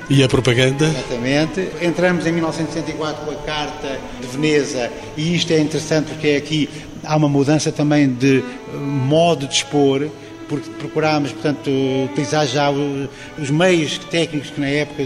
e 0.10 0.23
a 0.23 0.28
propaganda. 0.28 0.86
Exatamente. 0.86 1.67
Entramos 1.82 2.26
em 2.26 2.32
1964 2.32 3.26
com 3.26 3.32
a 3.32 3.36
Carta 3.43 3.99
de 4.21 4.28
Veneza 4.28 4.91
e 5.17 5.36
isto 5.36 5.52
é 5.52 5.60
interessante 5.60 6.12
porque 6.12 6.30
aqui 6.30 6.69
há 7.04 7.15
uma 7.15 7.28
mudança 7.28 7.71
também 7.71 8.08
de 8.08 8.39
eh, 8.39 8.78
modo 8.78 9.47
de 9.47 9.56
expor 9.56 10.08
porque 10.47 10.69
procurámos, 10.71 11.32
portanto, 11.32 11.69
utilizar 12.06 12.45
já 12.45 12.69
os 12.69 13.49
meios 13.49 13.97
técnicos 13.97 14.52
que 14.52 14.60
na 14.60 14.67
época 14.67 15.04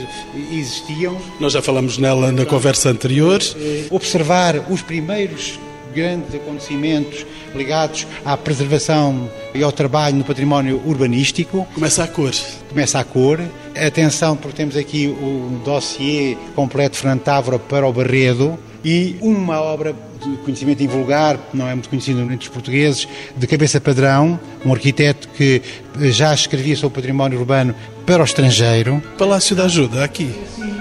existiam. 0.52 1.18
Nós 1.40 1.54
já 1.54 1.62
falamos 1.62 1.98
nela 1.98 2.32
na 2.32 2.46
conversa 2.46 2.90
anterior. 2.90 3.40
Eh, 3.56 3.86
observar 3.90 4.66
os 4.70 4.82
primeiros 4.82 5.60
grandes 5.94 6.34
acontecimentos 6.34 7.26
ligados 7.56 8.08
à 8.24 8.36
preservação 8.38 9.30
e 9.54 9.64
ao 9.64 9.72
trabalho 9.72 10.18
no 10.18 10.24
património 10.24 10.82
urbanístico. 10.86 11.68
Começa 11.74 12.04
a 12.04 12.08
cor. 12.08 12.32
Começa 12.70 13.00
a 13.00 13.04
cor. 13.04 13.40
Atenção, 13.76 14.36
porque 14.36 14.58
temos 14.58 14.76
aqui 14.76 15.08
o 15.08 15.62
dossiê 15.64 16.38
completo 16.56 16.96
de 16.96 17.02
Fernando 17.02 17.22
Távora 17.22 17.60
para 17.60 17.88
o 17.88 17.94
Barredo 17.94 18.58
e 18.84 19.18
uma 19.22 19.62
obra 19.62 19.94
de 20.24 20.38
conhecimento 20.38 20.84
invulgar, 20.84 21.38
não 21.54 21.68
é 21.68 21.74
muito 21.74 21.90
conhecido 21.90 22.22
entre 22.22 22.38
os 22.38 22.48
portugueses, 22.48 23.08
de 23.36 23.48
cabeça 23.48 23.80
padrão, 23.80 24.40
um 24.66 24.74
arquiteto 24.74 25.28
que 25.30 25.62
já 26.10 26.34
escrevia 26.34 26.76
sobre 26.76 26.88
o 26.88 27.02
património 27.02 27.40
urbano 27.40 27.76
para 28.06 28.22
o 28.22 28.26
estrangeiro. 28.26 29.02
Palácio 29.18 29.56
da 29.56 29.66
Ajuda, 29.66 30.04
aqui. 30.04 30.34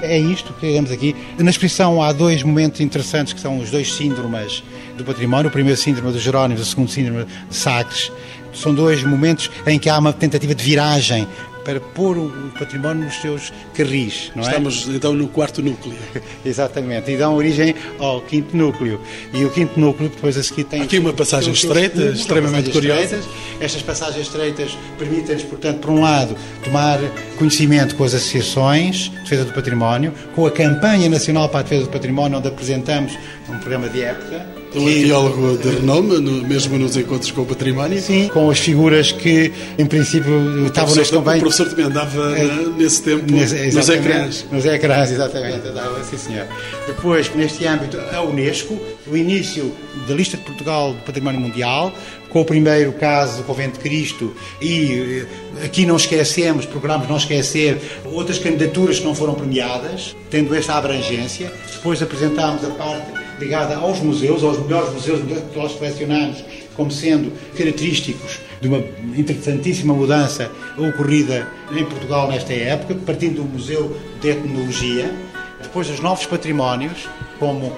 É 0.03 0.19
isto 0.19 0.53
que 0.55 0.61
temos 0.61 0.91
aqui. 0.91 1.17
Na 1.39 1.51
exposição 1.51 2.03
há 2.03 2.13
dois 2.13 2.43
momentos 2.43 2.81
interessantes 2.81 3.33
que 3.33 3.41
são 3.41 3.59
os 3.59 3.71
dois 3.71 3.93
síndromes 3.93 4.63
do 4.97 5.05
património. 5.05 5.49
O 5.49 5.53
primeiro 5.53 5.79
síndrome 5.79 6.13
dos 6.13 6.23
Jerónimos, 6.23 6.63
o 6.63 6.65
segundo 6.65 6.91
síndrome 6.91 7.27
de 7.49 7.57
Sagres. 7.57 8.11
São 8.53 8.75
dois 8.75 9.03
momentos 9.03 9.51
em 9.67 9.79
que 9.79 9.89
há 9.89 9.99
uma 9.99 10.13
tentativa 10.13 10.55
de 10.55 10.65
viragem 10.65 11.29
para 11.67 11.81
pôr 11.81 12.17
o 12.17 12.31
património 12.57 13.07
nos 13.07 13.17
seus 13.17 13.53
carris, 13.75 14.31
não 14.37 14.45
é? 14.45 14.47
Estamos 14.47 14.87
então 14.87 15.13
no 15.13 15.27
quarto 15.27 15.61
núcleo. 15.61 15.97
Exatamente, 16.47 17.11
e 17.11 17.17
dão 17.17 17.35
origem 17.35 17.75
ao 17.99 18.21
quinto 18.21 18.57
núcleo. 18.57 19.01
E 19.35 19.45
o 19.45 19.51
quinto 19.51 19.79
núcleo 19.79 20.09
depois 20.09 20.37
a 20.37 20.45
seguir 20.45 20.63
tem... 20.63 20.83
Aqui 20.83 21.01
uma 21.01 21.13
passagem 21.13 21.53
estreita, 21.53 22.01
extremamente 22.03 22.71
curiosa. 22.71 23.17
Estreitas. 23.17 23.29
Estas 23.61 23.83
passagens 23.83 24.29
estreitas 24.29 24.79
permitem-nos, 24.97 25.43
portanto, 25.43 25.81
por 25.81 25.91
um 25.91 26.03
lado, 26.03 26.37
tomar 26.63 27.01
conhecimento 27.37 27.97
com 27.97 28.05
as 28.05 28.15
associações 28.15 29.11
de 29.11 29.19
defesa 29.23 29.45
do 29.45 29.53
património, 29.53 30.15
com 30.37 30.47
a 30.47 30.53
campanha 30.53 31.09
nacional 31.09 31.49
para 31.49 31.61
a 31.61 31.63
defesa 31.65 31.87
do 31.87 31.91
património, 31.91 32.39
onde 32.39 32.47
apresentamos 32.47 33.19
um 33.49 33.59
programa 33.59 33.89
de 33.89 34.03
época, 34.03 34.47
Um 34.77 34.87
arqueólogo 34.87 35.57
de 35.57 35.69
renome, 35.71 36.21
no, 36.21 36.47
mesmo 36.47 36.79
nos 36.79 36.97
encontros 36.97 37.31
com 37.31 37.43
o 37.43 37.47
património. 37.47 37.99
Sim, 38.01 38.29
com 38.29 38.51
as 38.51 38.59
figuras 38.59 39.11
que, 39.11 39.51
em 39.79 39.87
princípio, 39.87 40.67
estavam 40.67 40.95
neste 40.95 41.15
convênio. 41.15 41.39
O 41.39 41.43
professor 41.45 41.69
também 41.69 41.87
andava 41.87 42.39
é, 42.39 42.47
nesse 42.77 43.03
tempo 43.03 43.33
nesse, 43.33 43.75
nos 43.75 43.89
ecrãs. 43.89 44.47
Nos 44.53 44.67
ecrãs, 44.67 45.11
exatamente, 45.11 45.67
andava, 45.67 46.05
sim 46.05 46.19
senhor. 46.19 46.47
Depois, 46.87 47.35
neste 47.35 47.67
âmbito, 47.67 47.99
a 48.13 48.23
Unesco, 48.23 48.79
o 49.07 49.17
início 49.17 49.73
da 50.07 50.15
lista 50.15 50.37
de 50.37 50.43
Portugal 50.43 50.93
do 50.93 51.01
Património 51.01 51.41
Mundial, 51.41 51.93
com 52.29 52.43
o 52.43 52.45
primeiro 52.45 52.93
caso 52.93 53.39
do 53.39 53.45
Convento 53.45 53.75
de 53.75 53.81
Cristo 53.81 54.35
e 54.61 55.25
eh, 55.63 55.65
aqui 55.65 55.87
não 55.87 55.97
esquecemos, 55.97 56.67
procuramos 56.67 57.09
não 57.09 57.17
esquecer 57.17 57.81
outras 58.05 58.39
candidaturas 58.39 58.99
que 58.99 59.05
não 59.07 59.15
foram 59.15 59.35
premiadas, 59.35 60.15
tendo 60.31 60.55
esta 60.55 60.75
abrangência. 60.75 61.51
Depois 61.73 62.03
apresentámos 62.03 62.63
a 62.63 62.69
parte 62.71 63.26
ligada 63.39 63.77
aos 63.77 64.01
museus, 64.01 64.43
aos 64.43 64.59
melhores 64.59 64.93
museus 64.93 65.21
que 65.21 65.59
nós 65.59 65.73
selecionamos 65.79 66.45
como 66.75 66.91
sendo 66.91 67.33
característicos 67.57 68.41
de 68.61 68.69
uma 68.69 68.83
interessantíssima 69.17 69.95
mudança 69.95 70.51
ocorrida 70.77 71.49
em 71.73 71.85
Portugal 71.85 72.29
nesta 72.29 72.53
época, 72.53 72.95
partindo 73.07 73.43
do 73.43 73.45
Museu 73.45 73.97
de 74.21 74.31
Etnologia, 74.31 75.15
depois 75.63 75.89
os 75.91 76.01
novos 76.01 76.27
patrimónios, 76.27 77.09
como 77.39 77.73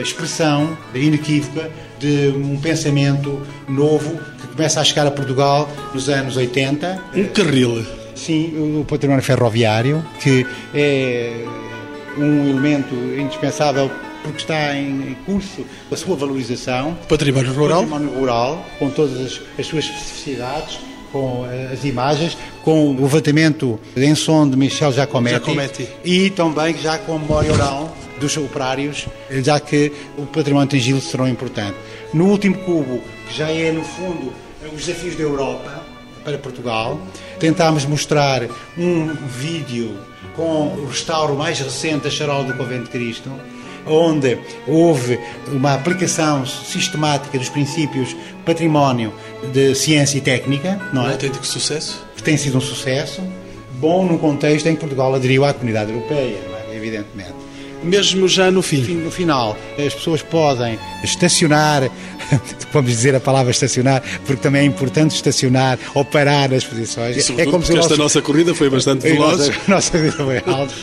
expressão 0.00 0.76
inequívoca 0.94 1.70
de 1.98 2.28
um 2.28 2.58
pensamento 2.60 3.42
novo 3.68 4.18
que 4.40 4.46
começa 4.48 4.80
a 4.80 4.84
chegar 4.84 5.06
a 5.06 5.10
Portugal 5.10 5.68
nos 5.92 6.08
anos 6.08 6.36
80. 6.36 7.02
Um 7.14 7.24
carril. 7.28 7.84
Sim, 8.14 8.80
o 8.80 8.84
património 8.84 9.22
ferroviário, 9.22 10.04
que 10.20 10.46
é 10.72 11.44
um 12.16 12.48
elemento 12.48 12.94
indispensável 12.94 13.90
porque 14.24 14.38
está 14.38 14.74
em 14.74 15.14
curso 15.26 15.64
a 15.92 15.96
sua 15.96 16.16
valorização. 16.16 16.96
Património 17.08 17.52
rural. 17.52 17.82
Património 17.82 18.18
rural, 18.18 18.66
com 18.78 18.90
todas 18.90 19.20
as, 19.20 19.40
as 19.58 19.66
suas 19.66 19.84
especificidades, 19.84 20.78
com 21.12 21.46
eh, 21.46 21.70
as 21.72 21.84
imagens, 21.84 22.36
com 22.62 22.88
o 22.88 23.02
levantamento 23.02 23.78
em 23.94 24.14
som 24.14 24.48
de 24.48 24.56
Michel 24.56 24.92
Giacometti, 24.92 25.36
Giacometti. 25.36 25.88
e 26.02 26.30
também 26.30 26.76
já 26.76 26.98
com 26.98 27.16
a 27.16 27.18
memória 27.18 27.52
oral 27.52 27.94
dos 28.18 28.36
operários, 28.36 29.06
já 29.30 29.60
que 29.60 29.92
o 30.16 30.22
património 30.26 30.68
tangível 30.68 31.00
será 31.00 31.28
importante. 31.28 31.76
No 32.12 32.26
último 32.26 32.56
cubo, 32.58 33.02
que 33.28 33.36
já 33.36 33.50
é, 33.50 33.70
no 33.70 33.84
fundo, 33.84 34.32
os 34.72 34.86
desafios 34.86 35.14
da 35.16 35.22
Europa 35.22 35.84
para 36.24 36.38
Portugal, 36.38 36.98
tentámos 37.38 37.84
mostrar 37.84 38.42
um 38.78 39.14
vídeo 39.28 39.98
com 40.34 40.68
o 40.68 40.86
restauro 40.86 41.36
mais 41.36 41.60
recente 41.60 42.04
da 42.04 42.10
charola 42.10 42.44
do 42.44 42.54
Convento 42.54 42.84
de 42.84 42.90
Cristo, 42.90 43.30
onde 43.86 44.38
houve 44.66 45.18
uma 45.48 45.74
aplicação 45.74 46.46
sistemática 46.46 47.38
dos 47.38 47.48
princípios 47.48 48.16
património 48.44 49.12
de 49.52 49.74
ciência 49.74 50.18
e 50.18 50.20
técnica, 50.20 50.80
não 50.92 51.02
é? 51.02 51.08
Um 51.08 51.12
autêntico 51.12 51.46
sucesso. 51.46 52.04
Que 52.16 52.22
tem 52.22 52.36
sido 52.36 52.58
um 52.58 52.60
sucesso, 52.60 53.22
bom 53.78 54.04
no 54.04 54.18
contexto 54.18 54.66
em 54.66 54.74
que 54.74 54.80
Portugal 54.80 55.14
aderiu 55.14 55.44
à 55.44 55.52
comunidade 55.52 55.92
europeia, 55.92 56.38
é? 56.70 56.76
evidentemente 56.76 57.43
mesmo 57.84 58.28
já 58.28 58.50
no 58.50 58.62
fim. 58.62 58.82
No 58.94 59.10
final, 59.10 59.56
as 59.78 59.94
pessoas 59.94 60.22
podem 60.22 60.78
estacionar, 61.02 61.90
vamos 62.72 62.90
dizer 62.90 63.14
a 63.14 63.20
palavra 63.20 63.50
estacionar, 63.50 64.02
porque 64.26 64.42
também 64.42 64.62
é 64.62 64.64
importante 64.64 65.14
estacionar 65.14 65.78
ou 65.94 66.04
parar 66.04 66.48
nas 66.48 66.64
posições. 66.64 67.30
é 67.38 67.46
como 67.46 67.64
se 67.64 67.76
esta 67.76 67.96
nossa 67.96 68.20
corrida 68.22 68.54
foi 68.54 68.70
bastante 68.70 69.02
veloz. 69.08 69.48
A 69.48 69.70
nossa 69.70 69.90
corrida 69.90 70.16
foi 70.16 70.38
alta. 70.38 70.74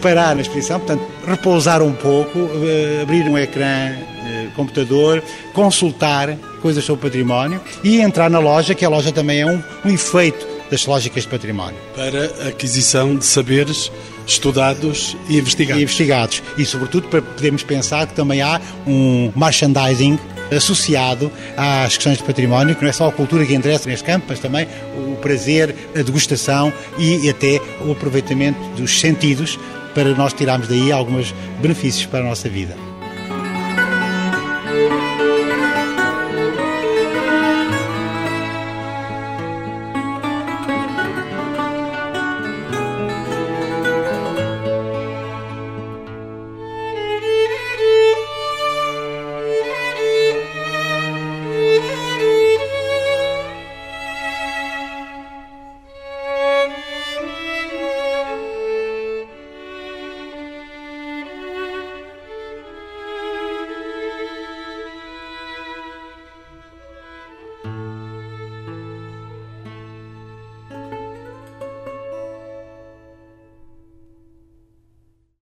parar 0.00 0.34
na 0.34 0.42
exposição, 0.42 0.78
portanto, 0.78 1.02
repousar 1.26 1.82
um 1.82 1.92
pouco, 1.92 2.38
eh, 2.64 3.00
abrir 3.02 3.28
um 3.28 3.36
ecrã 3.36 3.92
de 4.26 4.48
computador, 4.54 5.22
consultar 5.52 6.36
coisas 6.60 6.84
sobre 6.84 7.02
património 7.02 7.60
e 7.84 8.00
entrar 8.00 8.28
na 8.28 8.38
loja, 8.38 8.74
que 8.74 8.84
a 8.84 8.88
loja 8.88 9.12
também 9.12 9.40
é 9.40 9.46
um, 9.46 9.62
um 9.84 9.90
efeito 9.90 10.55
das 10.70 10.84
lógicas 10.86 11.24
de 11.24 11.28
património. 11.28 11.78
Para 11.94 12.48
aquisição 12.48 13.16
de 13.16 13.24
saberes 13.24 13.90
estudados 14.26 15.16
e 15.28 15.38
investigados. 15.38 15.80
E 15.80 15.82
investigados. 15.82 16.42
E, 16.58 16.64
sobretudo, 16.64 17.08
para 17.08 17.22
podermos 17.22 17.62
pensar 17.62 18.06
que 18.06 18.14
também 18.14 18.42
há 18.42 18.60
um 18.86 19.32
merchandising 19.36 20.18
associado 20.54 21.30
às 21.56 21.96
questões 21.96 22.18
de 22.18 22.24
património, 22.24 22.74
que 22.74 22.82
não 22.82 22.88
é 22.88 22.92
só 22.92 23.08
a 23.08 23.12
cultura 23.12 23.44
que 23.44 23.54
interessa 23.54 23.88
neste 23.88 24.04
campo, 24.04 24.26
mas 24.28 24.38
também 24.38 24.66
o 24.96 25.16
prazer, 25.16 25.74
a 25.94 26.02
degustação 26.02 26.72
e 26.98 27.28
até 27.28 27.60
o 27.84 27.92
aproveitamento 27.92 28.58
dos 28.76 29.00
sentidos 29.00 29.58
para 29.94 30.10
nós 30.10 30.32
tirarmos 30.32 30.68
daí 30.68 30.92
alguns 30.92 31.34
benefícios 31.60 32.06
para 32.06 32.20
a 32.20 32.28
nossa 32.28 32.48
vida. 32.48 32.85